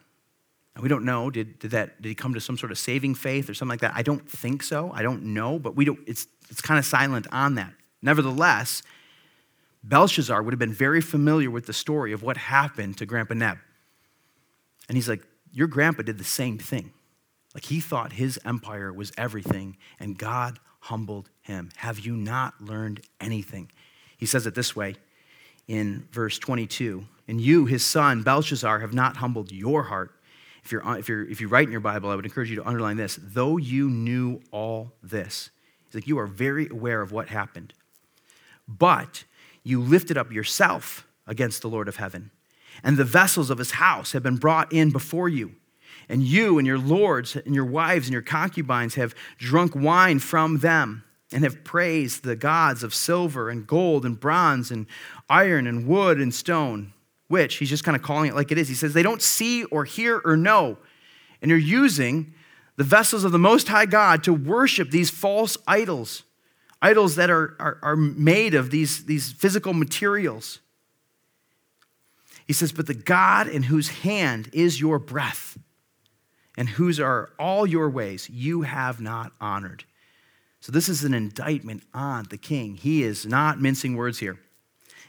[0.74, 1.30] And we don't know.
[1.30, 3.80] Did, did, that, did he come to some sort of saving faith or something like
[3.80, 3.94] that?
[3.94, 4.92] I don't think so.
[4.92, 7.72] I don't know, but we don't, it's, it's kind of silent on that.
[8.02, 8.82] Nevertheless,
[9.84, 13.58] Belshazzar would have been very familiar with the story of what happened to Grandpa Neb.
[14.88, 16.92] And he's like, Your grandpa did the same thing.
[17.54, 21.70] Like he thought his empire was everything, and God humbled him.
[21.76, 23.70] Have you not learned anything?
[24.16, 24.96] He says it this way
[25.68, 30.12] in verse 22 And you, his son, Belshazzar, have not humbled your heart.
[30.64, 32.66] If, you're, if, you're, if you write in your Bible, I would encourage you to
[32.66, 33.18] underline this.
[33.20, 35.50] Though you knew all this,
[35.86, 37.74] he's like, you are very aware of what happened.
[38.68, 39.24] But
[39.64, 42.30] you lifted up yourself against the Lord of heaven.
[42.82, 45.54] And the vessels of his house have been brought in before you.
[46.08, 50.58] And you and your lords and your wives and your concubines have drunk wine from
[50.58, 54.86] them and have praised the gods of silver and gold and bronze and
[55.30, 56.92] iron and wood and stone,
[57.28, 58.68] which he's just kind of calling it like it is.
[58.68, 60.76] He says they don't see or hear or know.
[61.40, 62.34] And you're using
[62.76, 66.24] the vessels of the Most High God to worship these false idols
[66.82, 70.58] idols that are, are, are made of these, these physical materials.
[72.46, 75.56] He says, But the God in whose hand is your breath
[76.58, 79.84] and whose are all your ways, you have not honored.
[80.60, 82.76] So, this is an indictment on the king.
[82.76, 84.38] He is not mincing words here.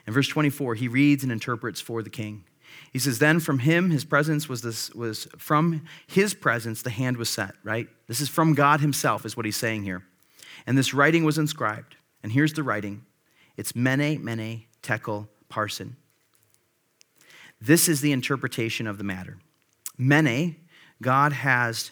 [0.07, 2.45] In verse 24, he reads and interprets for the king.
[2.91, 7.17] He says, Then from him, his presence was this, was from his presence, the hand
[7.17, 7.87] was set, right?
[8.07, 10.03] This is from God himself, is what he's saying here.
[10.65, 11.95] And this writing was inscribed.
[12.21, 13.05] And here's the writing
[13.57, 15.95] it's Mene, Mene, Tekel, Parsin.
[17.61, 19.37] This is the interpretation of the matter.
[19.97, 20.55] Mene,
[21.01, 21.91] God has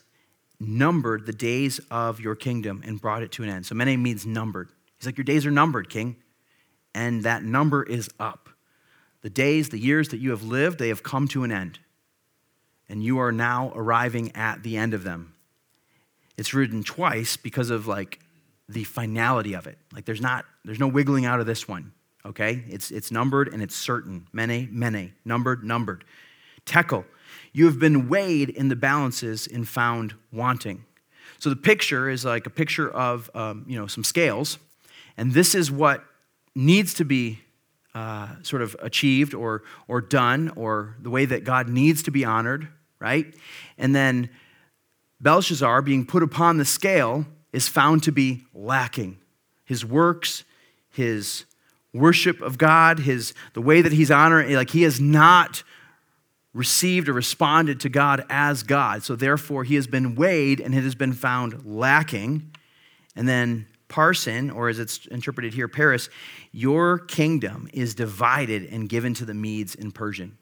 [0.59, 3.65] numbered the days of your kingdom and brought it to an end.
[3.65, 4.69] So Mene means numbered.
[4.97, 6.17] He's like, Your days are numbered, king.
[6.93, 8.49] And that number is up.
[9.21, 11.79] The days, the years that you have lived, they have come to an end.
[12.89, 15.33] And you are now arriving at the end of them.
[16.37, 18.19] It's written twice because of like
[18.71, 19.77] the finality of it.
[19.93, 21.91] Like there's not, there's no wiggling out of this one.
[22.25, 22.63] Okay?
[22.67, 24.27] It's it's numbered and it's certain.
[24.33, 26.03] Mene, mene, numbered, numbered.
[26.65, 27.05] Tekel,
[27.53, 30.85] you have been weighed in the balances and found wanting.
[31.39, 34.59] So the picture is like a picture of um, you know some scales,
[35.17, 36.03] and this is what
[36.55, 37.39] needs to be
[37.93, 42.23] uh, sort of achieved or, or done, or the way that God needs to be
[42.23, 42.67] honored,
[42.99, 43.25] right?
[43.77, 44.29] And then
[45.19, 49.17] Belshazzar, being put upon the scale, is found to be lacking.
[49.65, 50.43] His works,
[50.89, 51.45] his
[51.93, 55.63] worship of God, his, the way that he's honoring, like he has not
[56.53, 59.03] received or responded to God as God.
[59.03, 62.51] So therefore, he has been weighed and it has been found lacking.
[63.15, 66.09] And then Parsin, or as it's interpreted here, Peres,
[66.51, 70.37] your kingdom is divided and given to the Medes in Persian.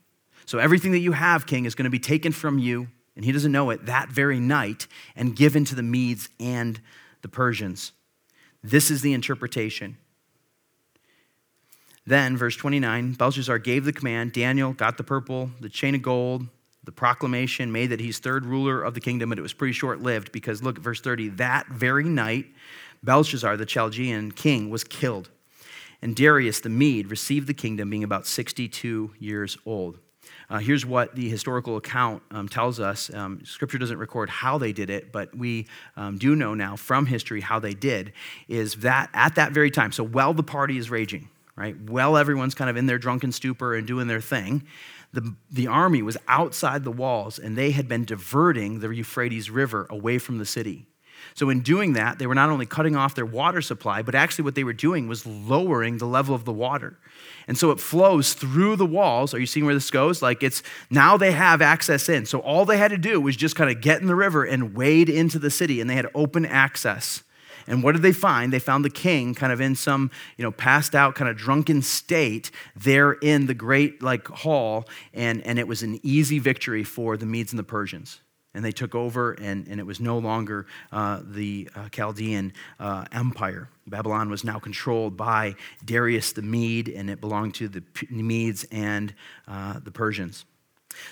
[0.45, 2.87] So everything that you have, king, is going to be taken from you,
[3.19, 6.79] and he doesn't know it, that very night, and given to the Medes and
[7.21, 7.91] the Persians.
[8.63, 9.97] This is the interpretation.
[12.07, 14.31] Then, verse 29, Belshazzar gave the command.
[14.31, 16.47] Daniel got the purple, the chain of gold,
[16.85, 19.99] the proclamation made that he's third ruler of the kingdom, but it was pretty short
[19.99, 21.27] lived because look at verse 30.
[21.27, 22.45] That very night,
[23.03, 25.29] Belshazzar, the Chaldean king, was killed.
[26.01, 29.99] And Darius the Mede received the kingdom, being about 62 years old.
[30.49, 33.13] Uh, here's what the historical account um, tells us.
[33.13, 37.05] Um, scripture doesn't record how they did it, but we um, do know now from
[37.05, 38.13] history how they did.
[38.47, 42.55] Is that at that very time, so while the party is raging, right, while everyone's
[42.55, 44.63] kind of in their drunken stupor and doing their thing,
[45.13, 49.85] the, the army was outside the walls and they had been diverting the Euphrates River
[49.89, 50.87] away from the city.
[51.33, 54.43] So, in doing that, they were not only cutting off their water supply, but actually
[54.43, 56.97] what they were doing was lowering the level of the water.
[57.47, 59.33] And so it flows through the walls.
[59.33, 60.21] Are you seeing where this goes?
[60.21, 62.27] Like it's now they have access in.
[62.27, 64.75] So all they had to do was just kind of get in the river and
[64.75, 67.23] wade into the city, and they had open access.
[67.65, 68.53] And what did they find?
[68.53, 71.81] They found the king kind of in some, you know, passed out, kind of drunken
[71.81, 77.15] state there in the great like hall, and, and it was an easy victory for
[77.15, 78.21] the Medes and the Persians
[78.53, 83.05] and they took over, and, and it was no longer uh, the uh, Chaldean uh,
[83.11, 83.69] empire.
[83.87, 89.13] Babylon was now controlled by Darius the Mede, and it belonged to the Medes and
[89.47, 90.45] uh, the Persians.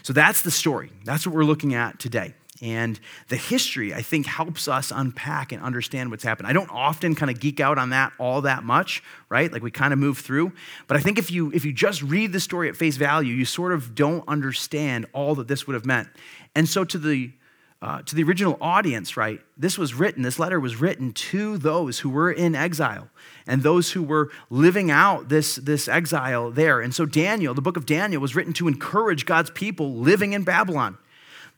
[0.03, 0.91] So that's the story.
[1.05, 2.33] That's what we're looking at today.
[2.61, 6.47] And the history, I think, helps us unpack and understand what's happened.
[6.47, 9.51] I don't often kind of geek out on that all that much, right?
[9.51, 10.53] Like we kind of move through.
[10.87, 13.45] But I think if you if you just read the story at face value, you
[13.45, 16.07] sort of don't understand all that this would have meant.
[16.55, 17.31] And so to the
[17.79, 19.39] uh, to the original audience, right?
[19.55, 23.09] This was written, this letter was written to those who were in exile
[23.45, 26.81] and those who were living out this, this exile there.
[26.81, 30.43] And so, Daniel, the book of Daniel, was written to encourage God's people living in
[30.43, 30.97] Babylon.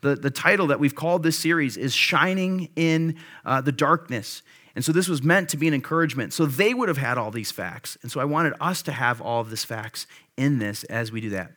[0.02, 4.42] The, the title that we've called this series is Shining in uh, the Darkness.
[4.76, 6.34] And so, this was meant to be an encouragement.
[6.34, 7.98] So, they would have had all these facts.
[8.02, 11.22] And so, I wanted us to have all of these facts in this as we
[11.22, 11.54] do that.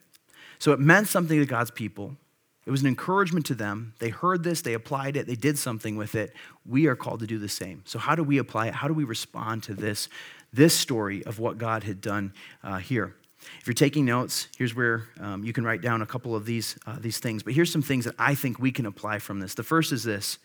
[0.60, 2.16] So, it meant something to God's people.
[2.64, 3.94] It was an encouragement to them.
[3.98, 6.32] They heard this, they applied it, they did something with it.
[6.64, 7.82] We are called to do the same.
[7.86, 8.74] So, how do we apply it?
[8.74, 10.08] How do we respond to this,
[10.52, 13.14] this story of what God had done uh, here?
[13.60, 16.78] If you're taking notes, here's where um, you can write down a couple of these,
[16.86, 17.42] uh, these things.
[17.42, 19.54] But here's some things that I think we can apply from this.
[19.54, 20.38] The first is this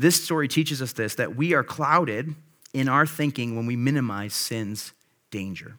[0.00, 2.34] this story teaches us this that we are clouded
[2.72, 4.92] in our thinking when we minimize sin's
[5.30, 5.76] danger.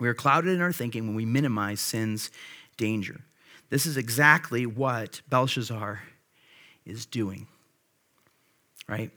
[0.00, 2.32] We are clouded in our thinking when we minimize sin's
[2.76, 3.20] danger.
[3.70, 6.02] This is exactly what Belshazzar
[6.84, 7.46] is doing,
[8.88, 9.10] right?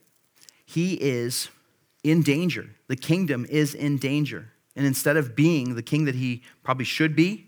[0.65, 1.49] He is
[2.03, 2.69] in danger.
[2.87, 4.51] The kingdom is in danger.
[4.75, 7.47] And instead of being the king that he probably should be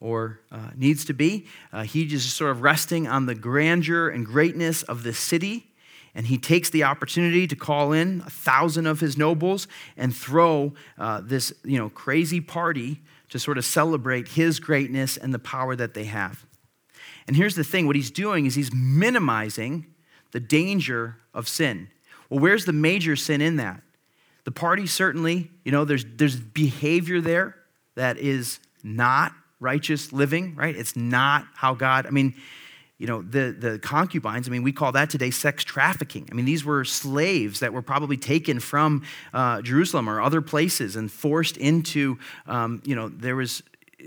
[0.00, 4.24] or uh, needs to be, uh, he just sort of resting on the grandeur and
[4.24, 5.72] greatness of the city.
[6.14, 10.72] And he takes the opportunity to call in a thousand of his nobles and throw
[10.98, 13.00] uh, this you know, crazy party
[13.34, 16.46] to sort of celebrate his greatness and the power that they have.
[17.26, 19.86] And here's the thing what he's doing is he's minimizing
[20.30, 21.88] the danger of sin.
[22.30, 23.82] Well, where's the major sin in that?
[24.44, 27.56] The party certainly, you know, there's, there's behavior there
[27.96, 30.76] that is not righteous living, right?
[30.76, 32.36] It's not how God, I mean,
[32.98, 36.28] you know, the, the concubines, I mean, we call that today sex trafficking.
[36.30, 39.02] I mean, these were slaves that were probably taken from
[39.32, 43.62] uh, Jerusalem or other places and forced into, um, you know, there was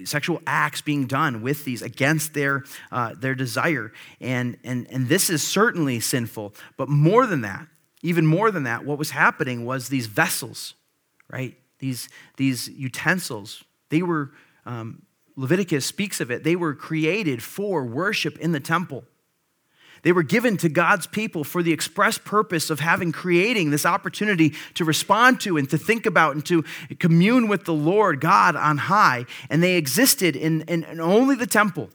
[0.06, 3.92] sexual acts being done with these against their, uh, their desire.
[4.22, 7.68] And, and, and this is certainly sinful, but more than that,
[8.04, 10.76] Even more than that, what was happening was these vessels,
[11.30, 11.58] right?
[11.80, 14.32] These, these utensils, they were,
[14.66, 15.02] um,
[15.38, 19.06] Leviticus speaks of it, they were created for worship in the temple.
[20.04, 24.54] They were given to God's people for the express purpose of having creating this opportunity
[24.76, 26.64] to respond to and to think about and to
[27.00, 29.26] commune with the Lord God on high.
[29.50, 31.90] And they existed in, in, in only the temple.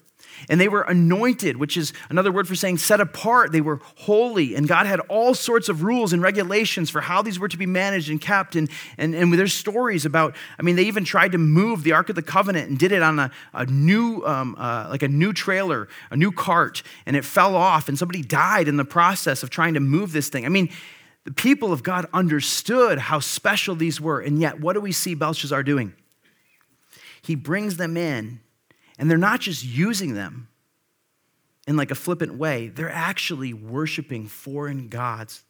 [0.49, 3.53] And they were anointed, which is another word for saying set apart.
[3.53, 4.55] They were holy.
[4.55, 7.67] And God had all sorts of rules and regulations for how these were to be
[7.67, 8.57] managed and kept.
[8.57, 12.09] And, and, and there's stories about, I mean, they even tried to move the Ark
[12.09, 15.33] of the Covenant and did it on a, a new, um, uh, like a new
[15.33, 17.89] trailer, a new cart, and it fell off.
[17.89, 20.45] And somebody died in the process of trying to move this thing.
[20.45, 20.71] I mean,
[21.25, 24.21] the people of God understood how special these were.
[24.21, 25.95] And yet, what do we see Belshazzar doing?
[27.23, 28.41] He brings them in
[29.03, 30.47] and they're not just using them
[31.67, 35.43] in like a flippant way, they're actually worshiping foreign gods.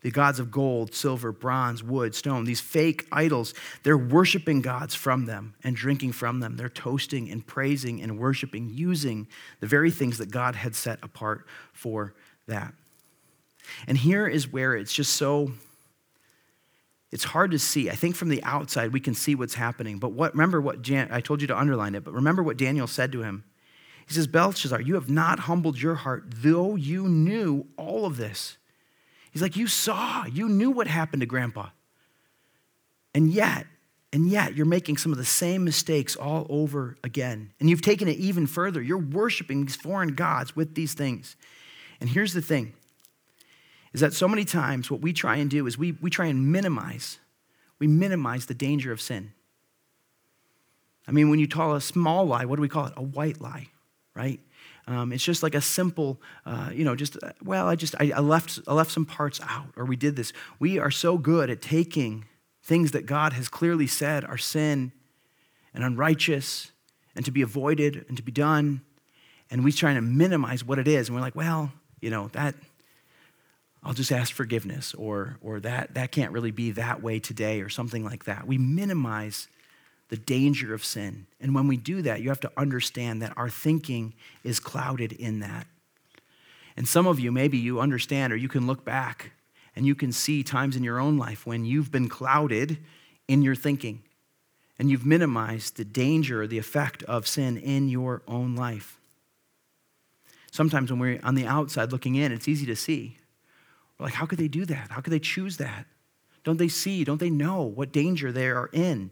[0.00, 5.26] The gods of gold, silver, bronze, wood, stone, these fake idols, they're worshiping gods from
[5.26, 6.56] them and drinking from them.
[6.56, 9.28] They're toasting and praising and worshiping using
[9.60, 12.14] the very things that God had set apart for
[12.48, 12.74] that.
[13.86, 15.52] And here is where it's just so
[17.12, 17.90] it's hard to see.
[17.90, 19.98] I think from the outside we can see what's happening.
[19.98, 22.86] But what remember what Jan, I told you to underline it, but remember what Daniel
[22.86, 23.44] said to him.
[24.06, 28.58] He says, Belshazzar, you have not humbled your heart, though you knew all of this.
[29.30, 31.68] He's like, You saw, you knew what happened to grandpa.
[33.14, 33.66] And yet,
[34.12, 37.52] and yet, you're making some of the same mistakes all over again.
[37.60, 38.82] And you've taken it even further.
[38.82, 41.36] You're worshiping these foreign gods with these things.
[42.00, 42.74] And here's the thing
[43.92, 46.52] is that so many times what we try and do is we, we try and
[46.52, 47.18] minimize,
[47.78, 49.32] we minimize the danger of sin.
[51.08, 52.92] I mean, when you tell a small lie, what do we call it?
[52.96, 53.68] A white lie,
[54.14, 54.38] right?
[54.86, 58.12] Um, it's just like a simple, uh, you know, just, uh, well, I just, I,
[58.14, 60.32] I, left, I left some parts out, or we did this.
[60.58, 62.26] We are so good at taking
[62.62, 64.92] things that God has clearly said are sin
[65.74, 66.72] and unrighteous
[67.16, 68.82] and to be avoided and to be done,
[69.50, 71.08] and we try to minimize what it is.
[71.08, 72.54] And we're like, well, you know, that,
[73.82, 77.68] I'll just ask forgiveness, or, or that, that can't really be that way today, or
[77.68, 78.46] something like that.
[78.46, 79.48] We minimize
[80.10, 81.26] the danger of sin.
[81.40, 84.12] And when we do that, you have to understand that our thinking
[84.44, 85.66] is clouded in that.
[86.76, 89.32] And some of you, maybe you understand, or you can look back
[89.74, 92.78] and you can see times in your own life when you've been clouded
[93.28, 94.02] in your thinking
[94.78, 98.98] and you've minimized the danger or the effect of sin in your own life.
[100.50, 103.18] Sometimes when we're on the outside looking in, it's easy to see.
[104.00, 104.90] We're like, how could they do that?
[104.90, 105.84] How could they choose that?
[106.42, 107.04] Don't they see?
[107.04, 109.10] Don't they know what danger they are in?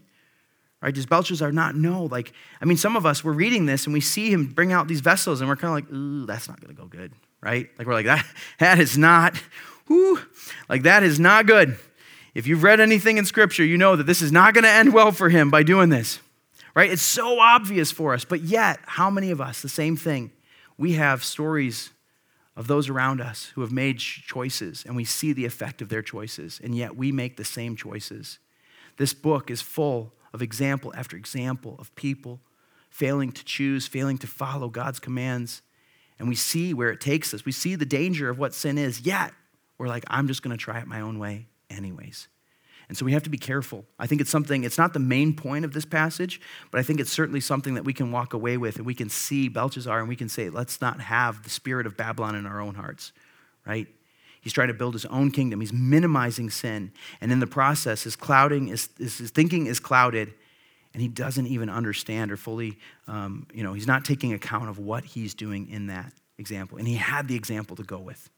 [0.81, 0.95] Right?
[0.95, 2.05] Does Belshazzar not know?
[2.05, 4.87] Like, I mean, some of us, we're reading this and we see him bring out
[4.87, 7.69] these vessels and we're kind of like, ooh, that's not going to go good, right?
[7.77, 8.25] Like, we're like, that,
[8.57, 9.39] that is not,
[9.87, 10.19] whoo,
[10.67, 11.77] like, that is not good.
[12.33, 14.91] If you've read anything in Scripture, you know that this is not going to end
[14.91, 16.19] well for him by doing this,
[16.73, 16.89] right?
[16.89, 18.25] It's so obvious for us.
[18.25, 20.31] But yet, how many of us, the same thing,
[20.79, 21.91] we have stories
[22.55, 26.01] of those around us who have made choices and we see the effect of their
[26.01, 28.39] choices, and yet we make the same choices.
[28.97, 32.41] This book is full of example after example of people
[32.89, 35.61] failing to choose, failing to follow God's commands,
[36.17, 37.45] and we see where it takes us.
[37.45, 39.31] We see the danger of what sin is, yet
[39.77, 42.27] we're like, I'm just going to try it my own way, anyways.
[42.89, 43.85] And so we have to be careful.
[43.99, 46.99] I think it's something, it's not the main point of this passage, but I think
[46.99, 50.09] it's certainly something that we can walk away with and we can see Belshazzar and
[50.09, 53.11] we can say, let's not have the spirit of Babylon in our own hearts,
[53.65, 53.87] right?
[54.41, 55.59] He's trying to build his own kingdom.
[55.59, 56.91] He's minimizing sin.
[57.21, 60.33] And in the process, his clouding, his, his thinking is clouded,
[60.93, 64.79] and he doesn't even understand or fully, um, you know, he's not taking account of
[64.79, 66.79] what he's doing in that example.
[66.79, 68.29] And he had the example to go with.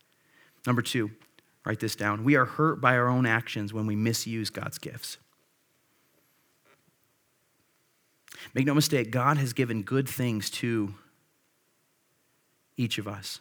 [0.67, 1.11] Number two,
[1.65, 2.23] Write this down.
[2.23, 5.17] We are hurt by our own actions when we misuse God's gifts.
[8.53, 10.95] Make no mistake, God has given good things to
[12.77, 13.39] each of us.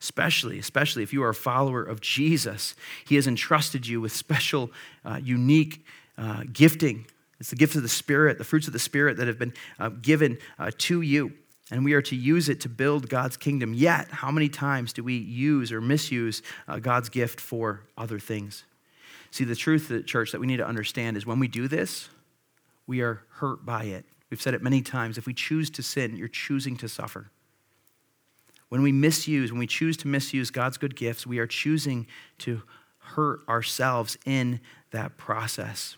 [0.00, 2.74] Especially, especially if you are a follower of Jesus,
[3.06, 4.70] He has entrusted you with special,
[5.04, 5.84] uh, unique
[6.18, 7.06] uh, gifting.
[7.40, 9.90] It's the gifts of the Spirit, the fruits of the Spirit that have been uh,
[9.90, 11.32] given uh, to you
[11.72, 13.72] and we are to use it to build God's kingdom.
[13.72, 18.64] Yet, how many times do we use or misuse uh, God's gift for other things?
[19.30, 22.10] See, the truth, the church, that we need to understand is when we do this,
[22.86, 24.04] we are hurt by it.
[24.28, 25.16] We've said it many times.
[25.16, 27.30] If we choose to sin, you're choosing to suffer.
[28.68, 32.06] When we misuse, when we choose to misuse God's good gifts, we are choosing
[32.38, 32.62] to
[32.98, 34.60] hurt ourselves in
[34.90, 35.96] that process.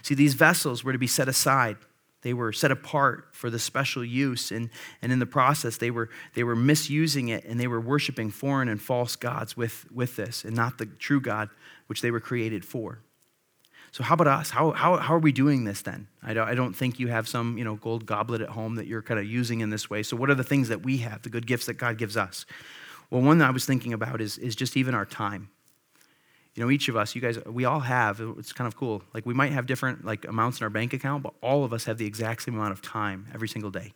[0.00, 1.76] See, these vessels were to be set aside
[2.22, 6.10] They were set apart for the special use, and, and in the process, they were,
[6.34, 10.44] they were misusing it and they were worshiping foreign and false gods with, with this,
[10.44, 11.48] and not the true God
[11.86, 13.00] which they were created for.
[13.92, 14.50] So, how about us?
[14.50, 16.08] How, how, how are we doing this then?
[16.22, 18.86] I don't, I don't think you have some you know, gold goblet at home that
[18.86, 20.02] you're kind of using in this way.
[20.02, 22.44] So, what are the things that we have, the good gifts that God gives us?
[23.10, 25.48] Well, one that I was thinking about is, is just even our time
[26.58, 29.00] you know each of us you guys we all have it's kind of cool.
[29.14, 31.84] Like we might have different like amounts in our bank account but all of us
[31.84, 33.94] have the exact same amount of time every single day.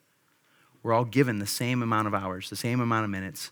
[0.85, 3.51] We're all given the same amount of hours the same amount of minutes.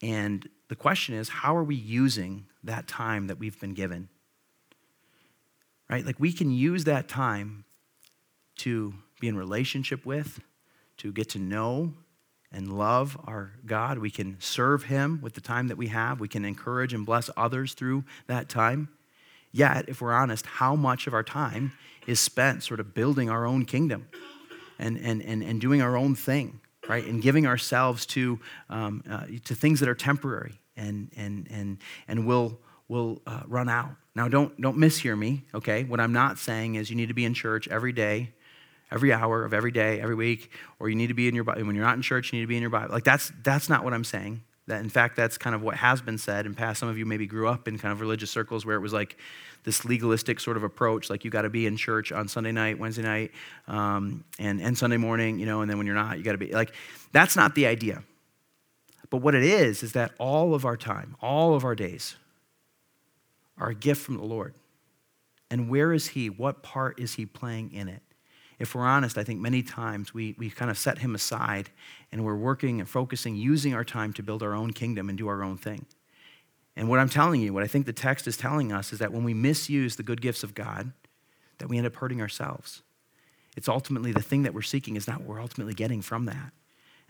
[0.00, 4.08] And the question is how are we using that time that we've been given?
[5.90, 6.06] Right?
[6.06, 7.64] Like we can use that time
[8.58, 10.38] to be in relationship with
[10.98, 11.94] to get to know
[12.52, 13.98] and love our God.
[13.98, 16.20] We can serve Him with the time that we have.
[16.20, 18.88] We can encourage and bless others through that time.
[19.52, 21.72] Yet, if we're honest, how much of our time
[22.06, 24.08] is spent sort of building our own kingdom
[24.78, 27.04] and, and, and, and doing our own thing, right?
[27.04, 28.38] And giving ourselves to,
[28.68, 33.68] um, uh, to things that are temporary and, and, and, and will, will uh, run
[33.68, 33.90] out.
[34.14, 35.84] Now, don't, don't mishear me, okay?
[35.84, 38.32] What I'm not saying is you need to be in church every day
[38.90, 41.64] every hour of every day, every week, or you need to be in your Bible.
[41.64, 42.92] When you're not in church, you need to be in your Bible.
[42.92, 44.42] Like that's that's not what I'm saying.
[44.66, 46.80] That in fact, that's kind of what has been said in past.
[46.80, 49.16] Some of you maybe grew up in kind of religious circles where it was like
[49.64, 52.78] this legalistic sort of approach, like you got to be in church on Sunday night,
[52.78, 53.32] Wednesday night,
[53.66, 56.38] um, and and Sunday morning, you know, and then when you're not, you got to
[56.38, 56.74] be like.
[57.12, 58.02] That's not the idea.
[59.10, 62.16] But what it is is that all of our time, all of our days,
[63.56, 64.54] are a gift from the Lord.
[65.50, 66.28] And where is He?
[66.28, 68.02] What part is He playing in it?
[68.58, 71.70] If we're honest, I think many times we, we kind of set him aside
[72.10, 75.28] and we're working and focusing, using our time to build our own kingdom and do
[75.28, 75.86] our own thing.
[76.76, 79.12] And what I'm telling you, what I think the text is telling us, is that
[79.12, 80.92] when we misuse the good gifts of God,
[81.58, 82.82] that we end up hurting ourselves.
[83.56, 86.52] It's ultimately the thing that we're seeking is not what we're ultimately getting from that.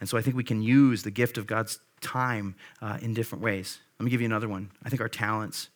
[0.00, 3.42] And so I think we can use the gift of God's time uh, in different
[3.42, 3.78] ways.
[3.98, 4.70] Let me give you another one.
[4.82, 5.68] I think our talents.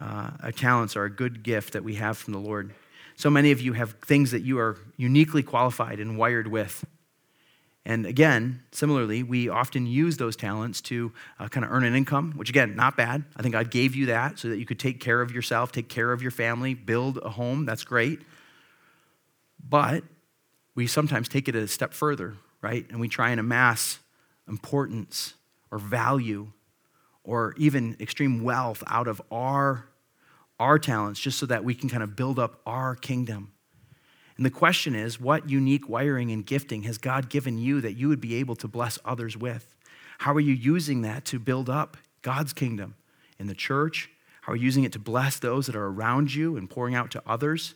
[0.00, 2.72] Uh, our talents are a good gift that we have from the Lord.
[3.18, 6.84] So many of you have things that you are uniquely qualified and wired with.
[7.84, 12.34] And again, similarly, we often use those talents to uh, kind of earn an income,
[12.36, 13.24] which again, not bad.
[13.34, 15.88] I think God gave you that so that you could take care of yourself, take
[15.88, 17.66] care of your family, build a home.
[17.66, 18.20] That's great.
[19.68, 20.04] But
[20.76, 22.86] we sometimes take it a step further, right?
[22.88, 23.98] And we try and amass
[24.46, 25.34] importance
[25.72, 26.52] or value
[27.24, 29.87] or even extreme wealth out of our
[30.58, 33.52] our talents just so that we can kind of build up our kingdom.
[34.36, 38.08] And the question is, what unique wiring and gifting has God given you that you
[38.08, 39.74] would be able to bless others with?
[40.18, 42.94] How are you using that to build up God's kingdom
[43.38, 44.10] in the church?
[44.42, 47.10] How are you using it to bless those that are around you and pouring out
[47.12, 47.74] to others?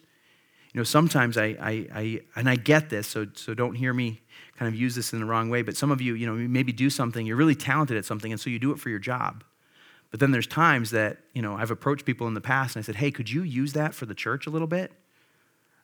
[0.72, 4.22] You know, sometimes I, I, I and I get this, so, so don't hear me
[4.58, 6.72] kind of use this in the wrong way, but some of you, you know, maybe
[6.72, 9.44] do something, you're really talented at something, and so you do it for your job.
[10.12, 12.86] But then there's times that, you know, I've approached people in the past and I
[12.86, 14.92] said, hey, could you use that for the church a little bit?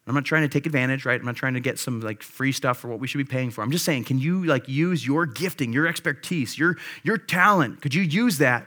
[0.06, 1.20] I'm not trying to take advantage, right?
[1.20, 3.50] I'm not trying to get some like free stuff for what we should be paying
[3.50, 3.62] for.
[3.62, 7.82] I'm just saying, can you like use your gifting, your expertise, your your talent?
[7.82, 8.66] Could you use that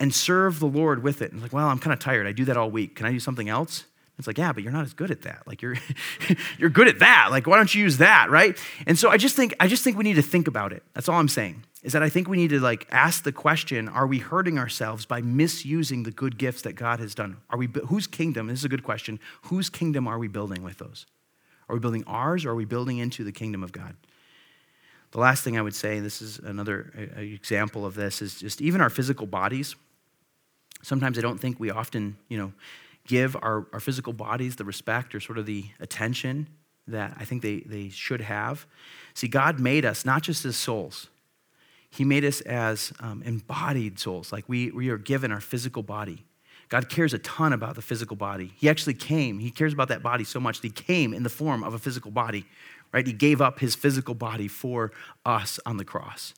[0.00, 1.30] and serve the Lord with it?
[1.30, 2.26] And like, well, I'm kind of tired.
[2.26, 2.96] I do that all week.
[2.96, 3.84] Can I do something else?
[4.20, 5.46] It's like, yeah, but you're not as good at that.
[5.46, 5.76] Like you're
[6.58, 7.28] you're good at that.
[7.30, 8.56] Like why don't you use that, right?
[8.86, 10.82] And so I just think I just think we need to think about it.
[10.92, 13.88] That's all I'm saying is that I think we need to like ask the question,
[13.88, 17.38] are we hurting ourselves by misusing the good gifts that God has done?
[17.48, 18.48] Are we whose kingdom?
[18.48, 19.18] This is a good question.
[19.44, 21.06] Whose kingdom are we building with those?
[21.70, 23.96] Are we building ours or are we building into the kingdom of God?
[25.12, 28.80] The last thing I would say, this is another example of this, is just even
[28.80, 29.74] our physical bodies.
[30.82, 32.52] Sometimes I don't think we often, you know,
[33.06, 36.48] give our, our physical bodies the respect or sort of the attention
[36.86, 38.66] that I think they, they should have.
[39.14, 41.08] See, God made us not just as souls,
[41.90, 46.24] he made us as um, embodied souls, like we, we are given our physical body.
[46.68, 48.52] God cares a ton about the physical body.
[48.56, 51.28] He actually came, He cares about that body so much that He came in the
[51.28, 52.46] form of a physical body,
[52.92, 53.04] right?
[53.04, 54.92] He gave up His physical body for
[55.26, 56.32] us on the cross.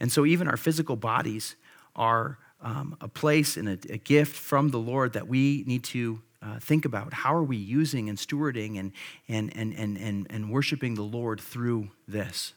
[0.00, 1.54] And so, even our physical bodies
[1.94, 6.22] are um, a place and a, a, gift from the Lord that we need to
[6.40, 7.12] uh, think about.
[7.12, 8.92] How are we using and stewarding and,
[9.28, 12.54] and, and, and, and, and worshiping the Lord through this?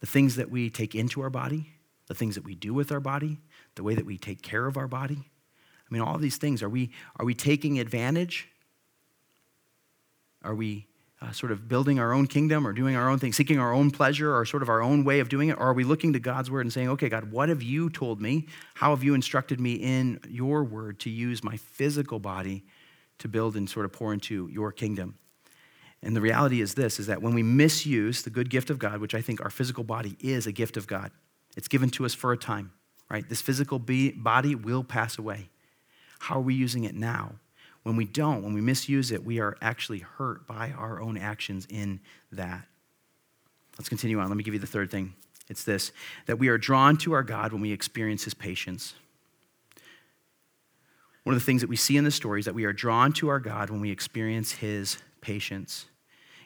[0.00, 1.72] the things that we take into our body,
[2.06, 3.38] the things that we do with our body,
[3.74, 5.18] the way that we take care of our body.
[5.18, 6.62] I mean, all these things.
[6.62, 8.48] Are we, are we taking advantage?
[10.42, 10.86] Are we
[11.26, 13.90] uh, sort of building our own kingdom or doing our own thing, seeking our own
[13.90, 15.54] pleasure or sort of our own way of doing it?
[15.54, 18.20] Or are we looking to God's word and saying, okay, God, what have you told
[18.20, 18.46] me?
[18.74, 22.64] How have you instructed me in your word to use my physical body
[23.18, 25.18] to build and sort of pour into your kingdom?
[26.02, 29.00] And the reality is this is that when we misuse the good gift of God,
[29.00, 31.10] which I think our physical body is a gift of God,
[31.56, 32.72] it's given to us for a time,
[33.10, 33.28] right?
[33.28, 35.48] This physical body will pass away.
[36.20, 37.36] How are we using it now?
[37.86, 41.68] When we don't, when we misuse it, we are actually hurt by our own actions
[41.70, 42.00] in
[42.32, 42.66] that.
[43.78, 44.26] Let's continue on.
[44.26, 45.14] Let me give you the third thing.
[45.48, 45.92] It's this
[46.26, 48.94] that we are drawn to our God when we experience his patience.
[51.22, 53.12] One of the things that we see in the story is that we are drawn
[53.12, 55.86] to our God when we experience his patience.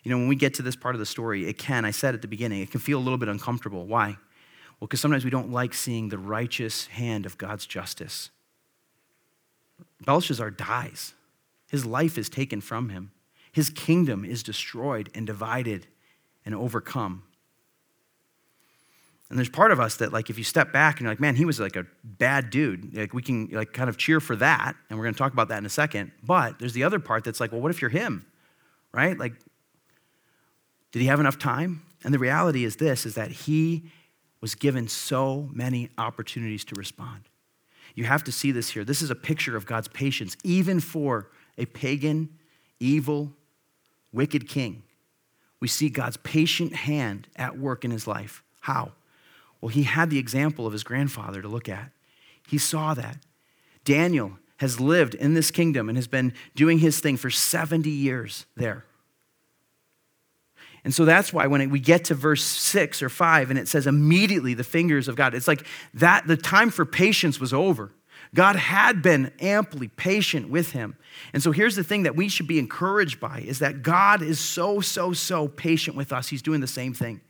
[0.03, 2.14] You know, when we get to this part of the story, it can, I said
[2.14, 3.86] at the beginning, it can feel a little bit uncomfortable.
[3.86, 4.18] Why?
[4.78, 8.28] Well, because sometimes we don't like seeing the righteous hand of God's justice.
[10.05, 11.14] Belshazzar dies,
[11.71, 13.12] his life is taken from him,
[13.53, 15.87] his kingdom is destroyed and divided
[16.45, 17.23] and overcome.
[19.29, 21.37] And there's part of us that, like, if you step back and you're like, man,
[21.37, 24.75] he was like a bad dude, like, we can, like, kind of cheer for that.
[24.89, 26.11] And we're going to talk about that in a second.
[26.25, 28.27] But there's the other part that's like, well, what if you're him?
[28.93, 29.16] Right?
[29.16, 29.35] Like,
[30.91, 31.83] did he have enough time?
[32.03, 33.85] And the reality is this is that he
[34.41, 37.23] was given so many opportunities to respond.
[37.95, 38.85] You have to see this here.
[38.85, 41.29] This is a picture of God's patience, even for
[41.61, 42.31] a pagan,
[42.81, 43.33] evil,
[44.13, 44.83] wicked king.
[45.61, 48.43] We see God's patient hand at work in his life.
[48.61, 48.93] How?
[49.61, 51.91] Well, he had the example of his grandfather to look at.
[52.49, 53.19] He saw that.
[53.85, 58.47] Daniel has lived in this kingdom and has been doing his thing for 70 years
[58.57, 58.85] there.
[60.83, 63.87] And so that's why when we get to verse six or five and it says
[63.87, 67.93] immediately the fingers of God, it's like that the time for patience was over.
[68.35, 70.97] God had been amply patient with him.
[71.33, 74.39] And so here's the thing that we should be encouraged by is that God is
[74.39, 76.28] so, so, so patient with us.
[76.28, 77.20] He's doing the same thing.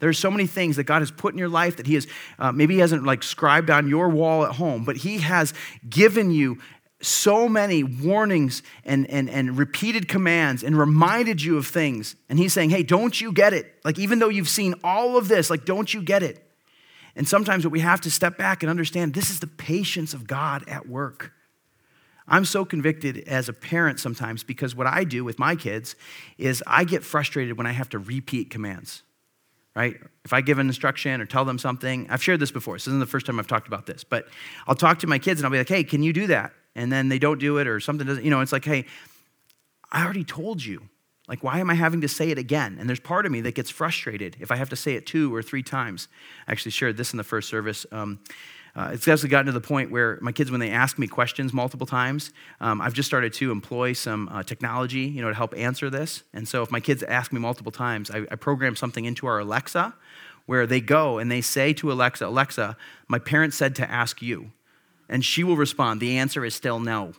[0.00, 2.06] There's so many things that God has put in your life that He has,
[2.38, 5.54] uh, maybe He hasn't like scribed on your wall at home, but He has
[5.88, 6.58] given you
[7.02, 12.16] so many warnings and, and, and repeated commands and reminded you of things.
[12.28, 13.72] And He's saying, hey, don't you get it?
[13.84, 16.49] Like, even though you've seen all of this, like, don't you get it?
[17.16, 20.26] And sometimes what we have to step back and understand this is the patience of
[20.26, 21.32] God at work.
[22.28, 25.96] I'm so convicted as a parent sometimes because what I do with my kids
[26.38, 29.02] is I get frustrated when I have to repeat commands
[29.74, 29.96] right?
[30.26, 32.74] If I give an instruction or tell them something, I've shared this before.
[32.74, 34.28] This isn't the first time I've talked about this, but
[34.66, 36.52] I'll talk to my kids and I'll be like, hey, can you do that?
[36.74, 38.84] And then they don't do it or something doesn't, you know, it's like, hey,
[39.90, 40.88] I already told you.
[41.30, 42.76] Like, why am I having to say it again?
[42.80, 45.32] And there's part of me that gets frustrated if I have to say it two
[45.32, 46.08] or three times.
[46.48, 47.86] I actually shared this in the first service.
[47.92, 48.18] Um,
[48.74, 51.52] uh, it's actually gotten to the point where my kids, when they ask me questions
[51.52, 55.54] multiple times, um, I've just started to employ some uh, technology, you know, to help
[55.56, 56.24] answer this.
[56.34, 59.38] And so if my kids ask me multiple times, I, I program something into our
[59.38, 59.94] Alexa
[60.46, 62.76] where they go and they say to Alexa, Alexa,
[63.06, 64.50] my parents said to ask you.
[65.08, 67.12] And she will respond, the answer is still no,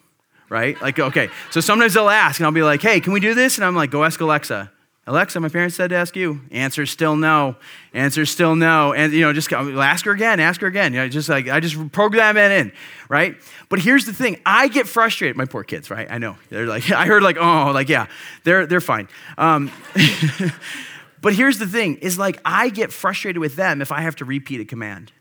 [0.52, 0.80] right?
[0.82, 1.30] Like, okay.
[1.50, 3.58] So sometimes they'll ask and I'll be like, hey, can we do this?
[3.58, 4.70] And I'm like, go ask Alexa.
[5.08, 6.42] Alexa, my parents said to ask you.
[6.52, 7.56] Answer still no.
[7.94, 8.94] Answer still no.
[8.94, 10.40] And you know, just ask her again.
[10.40, 10.94] Ask her again.
[10.94, 12.72] You know, just like I just program it in,
[13.10, 13.36] right?
[13.68, 15.36] But here's the thing: I get frustrated.
[15.36, 16.08] My poor kids, right?
[16.10, 18.06] I know they're like I heard like oh like yeah
[18.44, 19.08] they're they're fine.
[19.40, 19.72] Um,
[21.22, 24.26] but here's the thing: is like I get frustrated with them if I have to
[24.26, 25.12] repeat a command.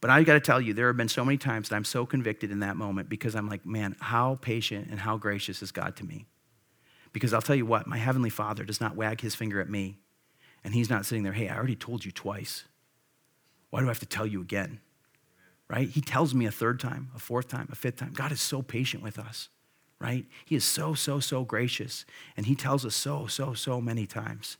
[0.00, 2.06] But I got to tell you, there have been so many times that I'm so
[2.06, 5.96] convicted in that moment because I'm like, man, how patient and how gracious is God
[5.96, 6.26] to me?
[7.12, 9.98] Because I'll tell you what, my Heavenly Father does not wag his finger at me,
[10.62, 12.64] and he's not sitting there, hey, I already told you twice.
[13.70, 14.80] Why do I have to tell you again?
[15.68, 15.88] Right?
[15.88, 18.12] He tells me a third time, a fourth time, a fifth time.
[18.12, 19.48] God is so patient with us,
[20.00, 20.26] right?
[20.44, 22.04] He is so, so, so gracious,
[22.36, 24.58] and he tells us so, so, so many times.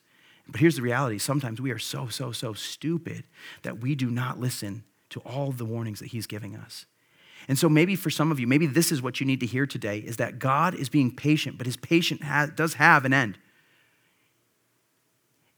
[0.49, 3.25] But here's the reality sometimes we are so, so, so stupid
[3.63, 6.87] that we do not listen to all the warnings that he's giving us.
[7.49, 9.67] And so maybe for some of you, maybe this is what you need to hear
[9.67, 12.23] today is that God is being patient, but his patience
[12.55, 13.39] does have an end.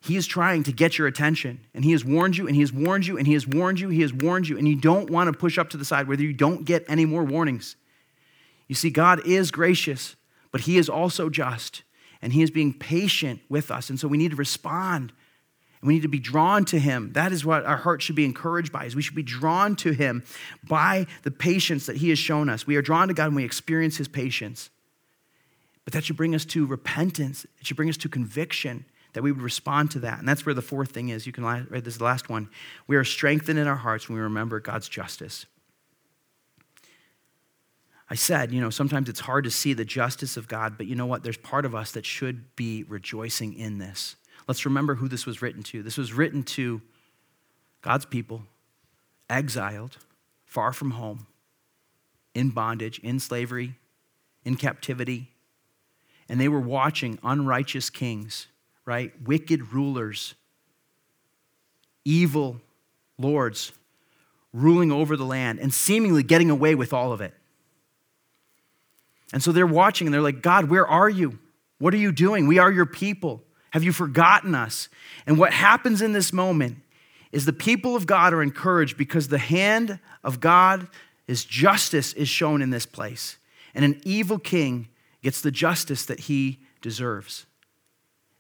[0.03, 2.73] He is trying to get your attention, and he has warned you, and he has
[2.73, 5.31] warned you, and he has warned you, he has warned you, and you don't want
[5.31, 7.77] to push up to the side whether you don't get any more warnings.
[8.67, 10.17] You see, God is gracious,
[10.53, 11.83] but he is also just,
[12.23, 13.91] and he is being patient with us.
[13.91, 15.13] And so we need to respond
[15.81, 17.13] and we need to be drawn to him.
[17.13, 19.93] That is what our heart should be encouraged by, is we should be drawn to
[19.93, 20.23] him
[20.69, 22.67] by the patience that he has shown us.
[22.67, 24.71] We are drawn to God when we experience his patience.
[25.85, 27.45] But that should bring us to repentance.
[27.59, 30.19] It should bring us to conviction that we would respond to that.
[30.19, 31.27] And that's where the fourth thing is.
[31.27, 32.49] You can write uh, this is the last one.
[32.87, 35.47] We are strengthened in our hearts when we remember God's justice.
[38.09, 40.97] I said, you know, sometimes it's hard to see the justice of God, but you
[40.97, 41.23] know what?
[41.23, 44.17] There's part of us that should be rejoicing in this.
[44.51, 45.81] Let's remember who this was written to.
[45.81, 46.83] This was written to
[47.83, 48.43] God's people,
[49.29, 49.99] exiled,
[50.45, 51.29] far from home,
[52.35, 53.77] in bondage, in slavery,
[54.45, 55.31] in captivity.
[56.29, 58.49] And they were watching unrighteous kings
[58.91, 59.13] right?
[59.25, 60.35] Wicked rulers,
[62.05, 62.61] evil
[63.19, 63.71] lords
[64.53, 67.33] ruling over the land and seemingly getting away with all of it.
[69.33, 71.39] And so they're watching and they're like, God, where are you?
[71.79, 72.49] What are you doing?
[72.49, 73.45] We are your people.
[73.71, 74.89] Have you forgotten us?
[75.27, 76.79] And what happens in this moment
[77.33, 80.89] is the people of God are encouraged because the hand of God,
[81.31, 83.39] is justice is shown in this place.
[83.73, 84.89] And an evil king
[85.23, 87.47] gets the justice that he deserves.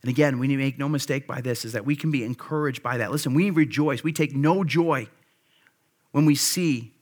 [0.02, 2.24] And again, we need to make no mistake by this is that we can be
[2.24, 3.12] encouraged by that.
[3.12, 4.02] Listen, we rejoice.
[4.02, 5.06] We take no joy
[6.10, 6.92] when we see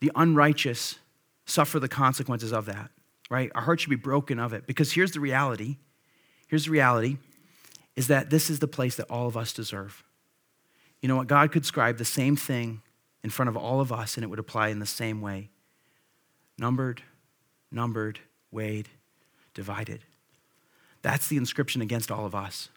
[0.00, 0.96] the unrighteous
[1.46, 2.90] suffer the consequences of that,
[3.30, 3.52] right?
[3.54, 5.76] Our heart should be broken of it because here's the reality.
[6.52, 7.16] Here's the reality
[7.96, 10.04] is that this is the place that all of us deserve.
[11.00, 11.26] You know what?
[11.26, 12.82] God could scribe the same thing
[13.24, 15.48] in front of all of us and it would apply in the same way.
[16.58, 17.00] Numbered,
[17.70, 18.18] numbered,
[18.50, 18.90] weighed,
[19.54, 20.00] divided.
[21.00, 22.68] That's the inscription against all of us,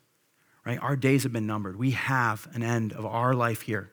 [0.66, 0.82] right?
[0.82, 1.76] Our days have been numbered.
[1.76, 3.92] We have an end of our life here.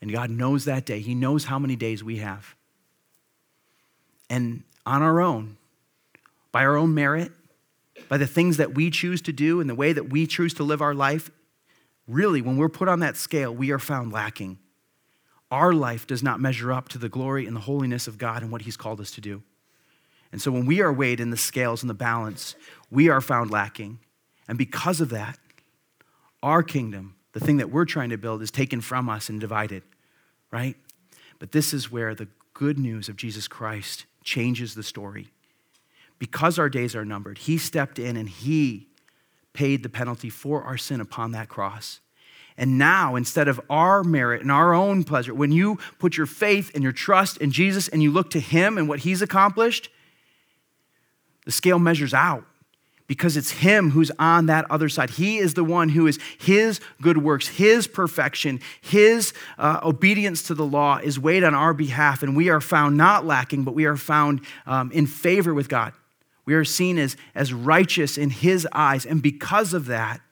[0.00, 1.00] And God knows that day.
[1.00, 2.54] He knows how many days we have.
[4.30, 5.56] And on our own,
[6.52, 7.32] by our own merit,
[8.08, 10.62] by the things that we choose to do and the way that we choose to
[10.62, 11.30] live our life,
[12.06, 14.58] really, when we're put on that scale, we are found lacking.
[15.50, 18.50] Our life does not measure up to the glory and the holiness of God and
[18.50, 19.42] what He's called us to do.
[20.30, 22.54] And so when we are weighed in the scales and the balance,
[22.90, 23.98] we are found lacking.
[24.46, 25.38] And because of that,
[26.42, 29.82] our kingdom, the thing that we're trying to build, is taken from us and divided,
[30.50, 30.76] right?
[31.38, 35.28] But this is where the good news of Jesus Christ changes the story.
[36.18, 38.88] Because our days are numbered, He stepped in and He
[39.52, 42.00] paid the penalty for our sin upon that cross.
[42.56, 46.72] And now, instead of our merit and our own pleasure, when you put your faith
[46.74, 49.90] and your trust in Jesus and you look to Him and what He's accomplished,
[51.44, 52.44] the scale measures out
[53.06, 55.10] because it's Him who's on that other side.
[55.10, 60.54] He is the one who is His good works, His perfection, His uh, obedience to
[60.54, 63.86] the law is weighed on our behalf, and we are found not lacking, but we
[63.86, 65.92] are found um, in favor with God.
[66.48, 70.22] We are seen as, as righteous in His eyes, and because of that,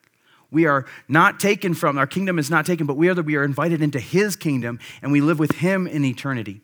[0.49, 3.43] we are not taken from, our kingdom is not taken, but we are, we are
[3.43, 6.61] invited into His kingdom, and we live with Him in eternity.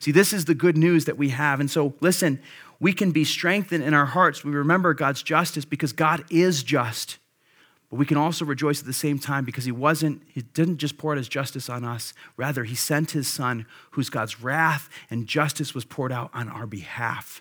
[0.00, 1.60] See, this is the good news that we have.
[1.60, 2.40] And so, listen,
[2.80, 4.42] we can be strengthened in our hearts.
[4.42, 7.18] We remember God's justice because God is just.
[7.90, 10.98] But we can also rejoice at the same time because he wasn't, he didn't just
[10.98, 12.12] pour out his justice on us.
[12.36, 16.66] Rather, he sent his son, whose God's wrath and justice was poured out on our
[16.66, 17.40] behalf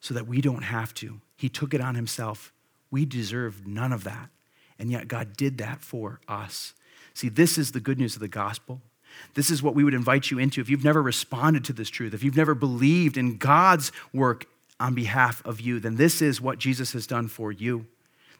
[0.00, 1.20] so that we don't have to.
[1.36, 2.52] He took it on himself.
[2.90, 4.30] We deserve none of that.
[4.78, 6.74] And yet, God did that for us.
[7.14, 8.80] See, this is the good news of the gospel.
[9.34, 10.60] This is what we would invite you into.
[10.60, 14.46] If you've never responded to this truth, if you've never believed in God's work
[14.78, 17.86] on behalf of you, then this is what Jesus has done for you.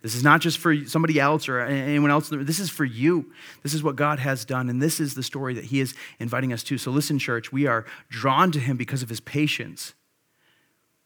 [0.02, 2.30] This is not just for somebody else or anyone else.
[2.30, 3.32] This is for you.
[3.62, 6.54] This is what God has done, and this is the story that He is inviting
[6.54, 6.78] us to.
[6.78, 9.92] So, listen, church, we are drawn to Him because of His patience.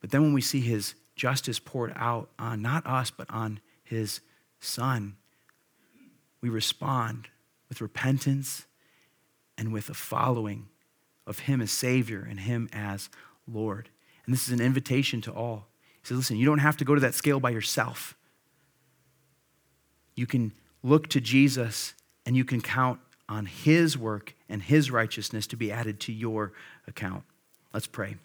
[0.05, 4.21] But then when we see His justice poured out on not us, but on His
[4.61, 5.17] Son,
[6.43, 7.29] we respond
[7.71, 8.67] with repentance
[9.57, 10.69] and with a following
[11.27, 13.09] of Him as Savior and Him as
[13.51, 13.89] Lord.
[14.27, 15.69] And this is an invitation to all.
[16.03, 18.15] He says, listen, you don't have to go to that scale by yourself.
[20.17, 20.53] You can
[20.83, 21.95] look to Jesus
[22.27, 26.53] and you can count on His work and His righteousness to be added to your
[26.87, 27.23] account.
[27.73, 28.17] Let's pray.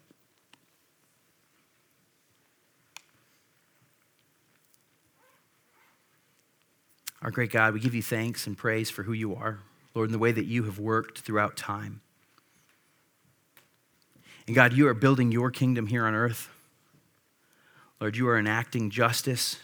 [7.22, 9.60] Our great God, we give you thanks and praise for who you are.
[9.94, 12.02] Lord, in the way that you have worked throughout time.
[14.48, 16.50] And God, you are building your kingdom here on earth.
[18.00, 19.60] Lord, you are enacting justice.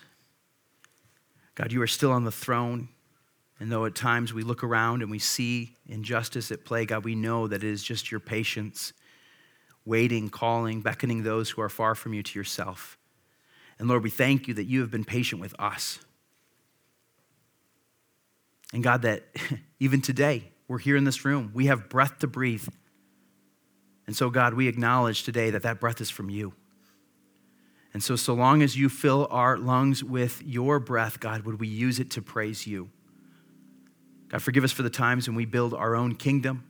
[1.55, 2.89] God, you are still on the throne.
[3.59, 7.15] And though at times we look around and we see injustice at play, God, we
[7.15, 8.91] know that it is just your patience,
[9.85, 12.97] waiting, calling, beckoning those who are far from you to yourself.
[13.79, 15.99] And Lord, we thank you that you have been patient with us.
[18.75, 19.23] And God, that
[19.79, 22.67] even today, we're here in this room, we have breath to breathe.
[24.05, 26.53] And so, God, we acknowledge today that that breath is from you.
[27.93, 31.69] And so, so long as you fill our lungs with your breath, God, would we
[31.69, 32.89] use it to praise you?
[34.27, 36.65] God, forgive us for the times when we build our own kingdom.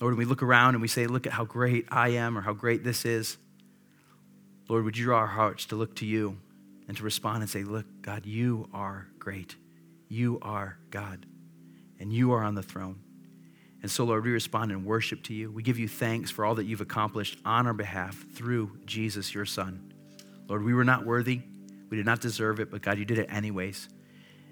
[0.00, 2.40] Lord, when we look around and we say, Look at how great I am or
[2.40, 3.38] how great this is.
[4.68, 6.38] Lord, would you draw our hearts to look to you
[6.88, 9.54] and to respond and say, Look, God, you are great.
[10.08, 11.26] You are God,
[12.00, 13.00] and you are on the throne.
[13.82, 15.52] And so, Lord, we respond in worship to you.
[15.52, 19.46] We give you thanks for all that you've accomplished on our behalf through Jesus, your
[19.46, 19.92] Son.
[20.48, 21.42] Lord, we were not worthy.
[21.90, 23.88] We did not deserve it, but God, you did it anyways.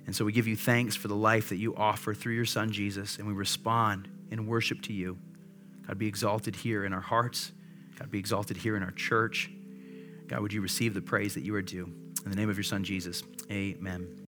[0.07, 2.71] And so we give you thanks for the life that you offer through your son
[2.71, 5.19] Jesus, and we respond in worship to you.
[5.87, 7.53] God, be exalted here in our hearts.
[7.99, 9.51] God, be exalted here in our church.
[10.29, 11.91] God, would you receive the praise that you are due?
[12.25, 14.26] In the name of your son Jesus, amen.